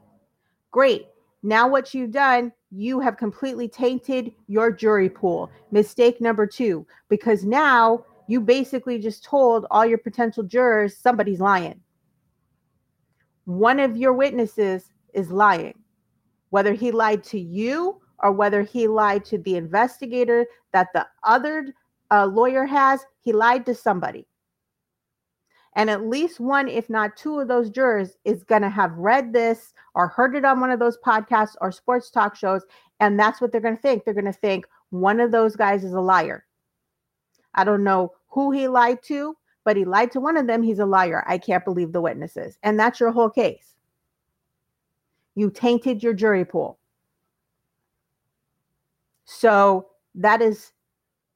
Great. 0.71 1.07
Now, 1.41 1.67
what 1.67 1.93
you've 1.93 2.11
done, 2.11 2.51
you 2.71 2.99
have 2.99 3.17
completely 3.17 3.67
tainted 3.67 4.31
your 4.47 4.71
jury 4.71 5.09
pool. 5.09 5.51
Mistake 5.71 6.21
number 6.21 6.47
two, 6.47 6.85
because 7.09 7.43
now 7.43 8.05
you 8.27 8.39
basically 8.39 8.99
just 8.99 9.23
told 9.23 9.65
all 9.69 9.85
your 9.85 9.97
potential 9.97 10.43
jurors 10.43 10.97
somebody's 10.97 11.39
lying. 11.39 11.79
One 13.45 13.79
of 13.79 13.97
your 13.97 14.13
witnesses 14.13 14.85
is 15.13 15.31
lying, 15.31 15.77
whether 16.53 16.73
he 16.73 16.91
lied 16.91 17.23
to 17.23 17.39
you 17.39 17.99
or 18.19 18.31
whether 18.31 18.61
he 18.61 18.87
lied 18.87 19.25
to 19.25 19.39
the 19.39 19.55
investigator 19.55 20.45
that 20.71 20.87
the 20.93 21.03
other 21.23 21.73
uh, 22.11 22.27
lawyer 22.27 22.63
has, 22.63 23.03
he 23.21 23.33
lied 23.33 23.65
to 23.65 23.73
somebody. 23.73 24.27
And 25.75 25.89
at 25.89 26.05
least 26.05 26.39
one, 26.39 26.67
if 26.67 26.91
not 26.91 27.17
two 27.17 27.39
of 27.39 27.47
those 27.47 27.71
jurors 27.71 28.17
is 28.23 28.43
going 28.43 28.61
to 28.61 28.69
have 28.69 28.95
read 28.95 29.33
this 29.33 29.73
or 29.95 30.07
heard 30.07 30.35
it 30.35 30.45
on 30.45 30.59
one 30.59 30.69
of 30.69 30.77
those 30.77 30.99
podcasts 31.03 31.55
or 31.59 31.71
sports 31.71 32.11
talk 32.11 32.35
shows. 32.35 32.61
And 32.99 33.19
that's 33.19 33.41
what 33.41 33.51
they're 33.51 33.59
going 33.59 33.75
to 33.75 33.81
think. 33.81 34.05
They're 34.05 34.13
going 34.13 34.25
to 34.25 34.31
think 34.31 34.67
one 34.91 35.19
of 35.19 35.31
those 35.31 35.55
guys 35.55 35.83
is 35.83 35.93
a 35.93 36.01
liar. 36.01 36.45
I 37.55 37.63
don't 37.63 37.83
know 37.83 38.11
who 38.27 38.51
he 38.51 38.67
lied 38.67 39.01
to, 39.05 39.35
but 39.65 39.75
he 39.75 39.85
lied 39.85 40.11
to 40.11 40.19
one 40.19 40.37
of 40.37 40.45
them. 40.45 40.61
He's 40.61 40.77
a 40.77 40.85
liar. 40.85 41.23
I 41.27 41.39
can't 41.39 41.65
believe 41.65 41.93
the 41.93 42.01
witnesses. 42.01 42.59
And 42.61 42.79
that's 42.79 42.99
your 42.99 43.09
whole 43.09 43.31
case. 43.31 43.72
You 45.35 45.49
tainted 45.49 46.03
your 46.03 46.13
jury 46.13 46.45
pool. 46.45 46.77
So 49.25 49.89
that 50.15 50.41
is 50.41 50.73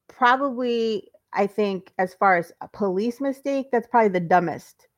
probably 0.08 1.10
I 1.32 1.46
think 1.46 1.92
as 1.98 2.14
far 2.14 2.36
as 2.36 2.52
a 2.60 2.68
police 2.68 3.20
mistake, 3.20 3.68
that's 3.70 3.86
probably 3.86 4.08
the 4.08 4.20
dumbest, 4.20 4.88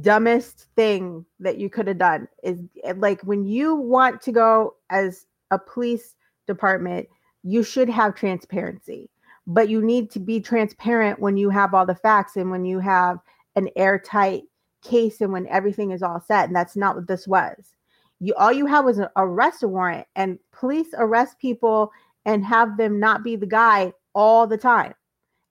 dumbest 0.00 0.68
thing 0.74 1.24
that 1.40 1.58
you 1.58 1.68
could 1.68 1.86
have 1.86 1.98
done 1.98 2.28
is 2.42 2.58
eh, 2.84 2.94
like 2.96 3.20
when 3.22 3.44
you 3.44 3.76
want 3.76 4.22
to 4.22 4.32
go 4.32 4.76
as 4.90 5.26
a 5.50 5.58
police 5.58 6.14
department, 6.46 7.08
you 7.42 7.62
should 7.62 7.90
have 7.90 8.14
transparency, 8.14 9.10
but 9.46 9.68
you 9.68 9.82
need 9.82 10.10
to 10.12 10.20
be 10.20 10.40
transparent 10.40 11.20
when 11.20 11.36
you 11.36 11.50
have 11.50 11.74
all 11.74 11.84
the 11.84 11.94
facts 11.94 12.36
and 12.36 12.50
when 12.50 12.64
you 12.64 12.78
have 12.78 13.18
an 13.54 13.68
airtight 13.76 14.44
case 14.82 15.20
and 15.20 15.32
when 15.32 15.46
everything 15.48 15.90
is 15.90 16.02
all 16.02 16.20
set. 16.20 16.46
And 16.46 16.56
that's 16.56 16.76
not 16.76 16.96
what 16.96 17.06
this 17.06 17.26
was. 17.26 17.72
You 18.20 18.34
all 18.34 18.52
you 18.52 18.66
have 18.66 18.84
was 18.84 18.98
an 18.98 19.08
arrest 19.16 19.64
warrant, 19.64 20.06
and 20.14 20.38
police 20.52 20.88
arrest 20.96 21.38
people 21.38 21.90
and 22.24 22.44
have 22.44 22.76
them 22.76 23.00
not 23.00 23.24
be 23.24 23.34
the 23.36 23.46
guy 23.46 23.92
all 24.14 24.46
the 24.46 24.58
time 24.58 24.94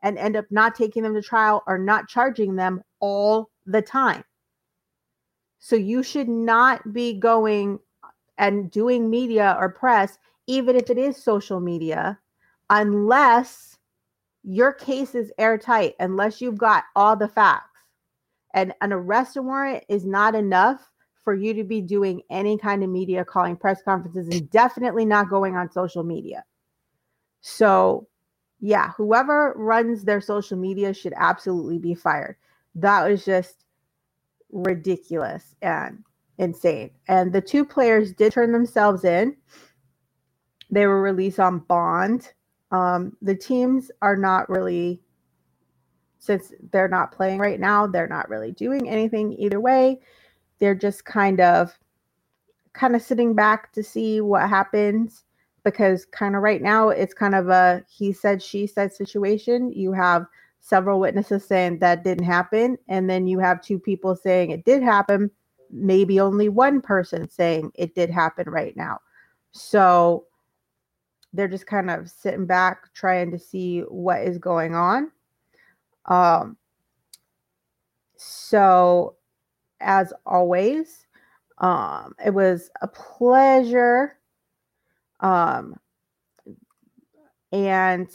and 0.04 0.18
end 0.18 0.36
up 0.36 0.46
not 0.52 0.76
taking 0.76 1.04
them 1.04 1.14
to 1.14 1.22
trial 1.22 1.64
or 1.68 1.78
not 1.78 2.08
charging 2.08 2.56
them 2.56 2.82
all 3.00 3.50
the 3.66 3.82
time. 3.82 4.24
So 5.60 5.76
you 5.76 6.02
should 6.02 6.30
not 6.30 6.94
be 6.94 7.14
going 7.14 7.80
and 8.38 8.72
doing 8.72 9.10
media 9.10 9.56
or 9.60 9.70
press, 9.70 10.18
even 10.48 10.76
if 10.76 10.90
it 10.90 10.98
is 10.98 11.22
social 11.22 11.60
media, 11.60 12.18
unless 12.70 13.78
your 14.44 14.74
case 14.74 15.14
is 15.14 15.32
airtight, 15.38 15.94
unless 16.00 16.42
you've 16.42 16.58
got 16.58 16.86
all 16.96 17.16
the 17.16 17.28
facts. 17.28 17.71
And 18.54 18.74
an 18.82 18.94
arrest 18.94 19.38
warrant 19.38 19.84
is 19.90 20.06
not 20.06 20.36
enough 20.36 20.90
for 21.24 21.34
you 21.34 21.54
to 21.54 21.64
be 21.64 21.82
doing 21.82 22.22
any 22.30 22.58
kind 22.58 22.84
of 22.84 22.90
media, 22.90 23.24
calling 23.24 23.56
press 23.56 23.82
conferences, 23.84 24.28
and 24.28 24.50
definitely 24.50 25.06
not 25.06 25.30
going 25.30 25.56
on 25.56 25.72
social 25.72 26.04
media. 26.04 26.44
So 27.42 28.08
yeah, 28.60 28.92
whoever 28.96 29.54
runs 29.58 30.04
their 30.04 30.22
social 30.22 30.58
media 30.58 30.94
should 30.94 31.14
absolutely 31.16 31.80
be 31.80 31.96
fired. 31.96 32.38
That 32.76 33.10
was 33.10 33.26
just 33.26 33.66
ridiculous 34.52 35.56
and 35.62 36.04
insane. 36.38 36.92
And 37.08 37.34
the 37.34 37.42
two 37.42 37.66
players 37.66 38.14
did 38.14 38.34
turn 38.34 38.52
themselves 38.52 39.04
in. 39.04 39.36
They 40.70 40.86
were 40.88 41.02
released 41.02 41.40
on 41.40 41.60
bond. 41.60 42.32
Um, 42.72 43.18
the 43.22 43.36
teams 43.36 43.92
are 44.02 44.16
not 44.16 44.50
really, 44.50 45.02
since 46.22 46.54
they're 46.72 46.88
not 46.88 47.12
playing 47.12 47.40
right 47.40 47.60
now, 47.60 47.88
they're 47.88 48.08
not 48.08 48.30
really 48.30 48.52
doing 48.52 48.88
anything 48.88 49.34
either 49.34 49.60
way. 49.60 50.00
They're 50.60 50.76
just 50.76 51.04
kind 51.04 51.42
of, 51.42 51.78
kind 52.74 52.96
of 52.96 53.02
sitting 53.02 53.34
back 53.34 53.74
to 53.74 53.84
see 53.84 54.22
what 54.22 54.48
happens 54.48 55.24
because 55.64 56.06
kind 56.06 56.36
of 56.36 56.44
right 56.44 56.62
now 56.62 56.90
it's 56.90 57.14
kind 57.14 57.36
of 57.36 57.50
a 57.50 57.84
he 57.90 58.14
said 58.14 58.42
she 58.42 58.68
said 58.68 58.94
situation. 58.94 59.74
You 59.74 59.94
have 59.94 60.28
several 60.60 61.00
witnesses 61.00 61.44
saying 61.44 61.80
that 61.80 62.04
didn't 62.04 62.26
happen 62.26 62.78
and 62.88 63.10
then 63.10 63.26
you 63.26 63.40
have 63.40 63.62
two 63.62 63.80
people 63.80 64.16
saying 64.16 64.52
it 64.52 64.64
did 64.64 64.84
happen 64.84 65.32
maybe 65.72 66.20
only 66.20 66.50
one 66.50 66.82
person 66.82 67.28
saying 67.30 67.72
it 67.74 67.96
did 67.96 68.12
happen 68.12 68.48
right 68.48 68.78
now. 68.78 69.00
So 69.54 70.26
they're 71.34 71.48
just 71.48 71.66
kind 71.66 71.90
of 71.90 72.10
sitting 72.10 72.46
back 72.46 72.94
trying 72.94 73.32
to 73.32 73.40
see 73.40 73.80
what 73.82 74.22
is 74.22 74.38
going 74.38 74.76
on 74.76 75.12
um 76.06 76.58
so 78.16 79.16
as 79.80 80.14
always 80.26 81.06
um 81.60 82.14
it 82.24 82.34
was 82.34 82.70
a 82.82 82.88
pleasure 82.88 84.18
um, 85.22 85.76
and 87.52 88.08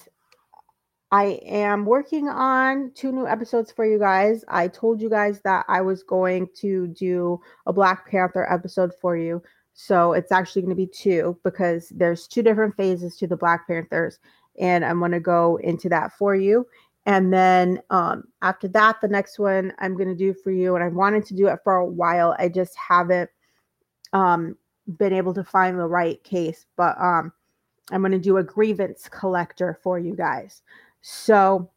I 1.12 1.38
am 1.46 1.86
working 1.86 2.28
on 2.28 2.90
two 2.94 3.12
new 3.12 3.26
episodes 3.26 3.70
for 3.70 3.86
you 3.86 3.98
guys. 3.98 4.44
I 4.48 4.68
told 4.68 5.00
you 5.00 5.08
guys 5.08 5.40
that 5.44 5.64
I 5.68 5.80
was 5.80 6.02
going 6.02 6.48
to 6.56 6.88
do 6.88 7.40
a 7.66 7.72
Black 7.72 8.10
Panther 8.10 8.52
episode 8.52 8.92
for 9.00 9.16
you. 9.16 9.42
So 9.72 10.14
it's 10.14 10.32
actually 10.32 10.62
going 10.62 10.76
to 10.76 10.76
be 10.76 10.86
two 10.86 11.38
because 11.44 11.90
there's 11.90 12.26
two 12.26 12.42
different 12.42 12.76
phases 12.76 13.16
to 13.18 13.26
the 13.26 13.36
Black 13.36 13.68
Panthers. 13.68 14.18
And 14.58 14.84
I'm 14.84 14.98
going 14.98 15.12
to 15.12 15.20
go 15.20 15.58
into 15.62 15.88
that 15.90 16.12
for 16.18 16.34
you. 16.34 16.66
And 17.06 17.32
then 17.32 17.80
um, 17.90 18.24
after 18.42 18.66
that, 18.68 19.00
the 19.00 19.08
next 19.08 19.38
one 19.38 19.72
I'm 19.78 19.96
going 19.96 20.08
to 20.08 20.14
do 20.14 20.34
for 20.34 20.50
you, 20.50 20.74
and 20.74 20.84
I 20.84 20.88
wanted 20.88 21.24
to 21.26 21.34
do 21.34 21.46
it 21.46 21.60
for 21.62 21.76
a 21.76 21.86
while. 21.86 22.34
I 22.38 22.48
just 22.48 22.76
haven't 22.76 23.30
um, 24.12 24.56
been 24.98 25.12
able 25.12 25.32
to 25.34 25.44
find 25.44 25.78
the 25.78 25.86
right 25.86 26.22
case, 26.24 26.66
but 26.76 27.00
um, 27.00 27.32
I'm 27.92 28.02
going 28.02 28.12
to 28.12 28.18
do 28.18 28.38
a 28.38 28.42
grievance 28.42 29.08
collector 29.08 29.78
for 29.82 30.00
you 30.00 30.16
guys. 30.16 30.62
So, 31.00 31.70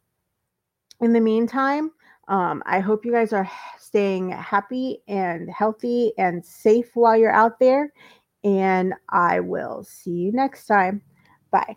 in 1.00 1.12
the 1.12 1.20
meantime, 1.20 1.92
um, 2.26 2.62
I 2.66 2.80
hope 2.80 3.04
you 3.04 3.12
guys 3.12 3.32
are 3.32 3.50
staying 3.78 4.30
happy 4.30 4.98
and 5.06 5.48
healthy 5.48 6.12
and 6.18 6.44
safe 6.44 6.90
while 6.94 7.16
you're 7.16 7.32
out 7.32 7.60
there. 7.60 7.92
And 8.42 8.94
I 9.08 9.40
will 9.40 9.84
see 9.84 10.10
you 10.10 10.32
next 10.32 10.66
time. 10.66 11.02
Bye. 11.50 11.76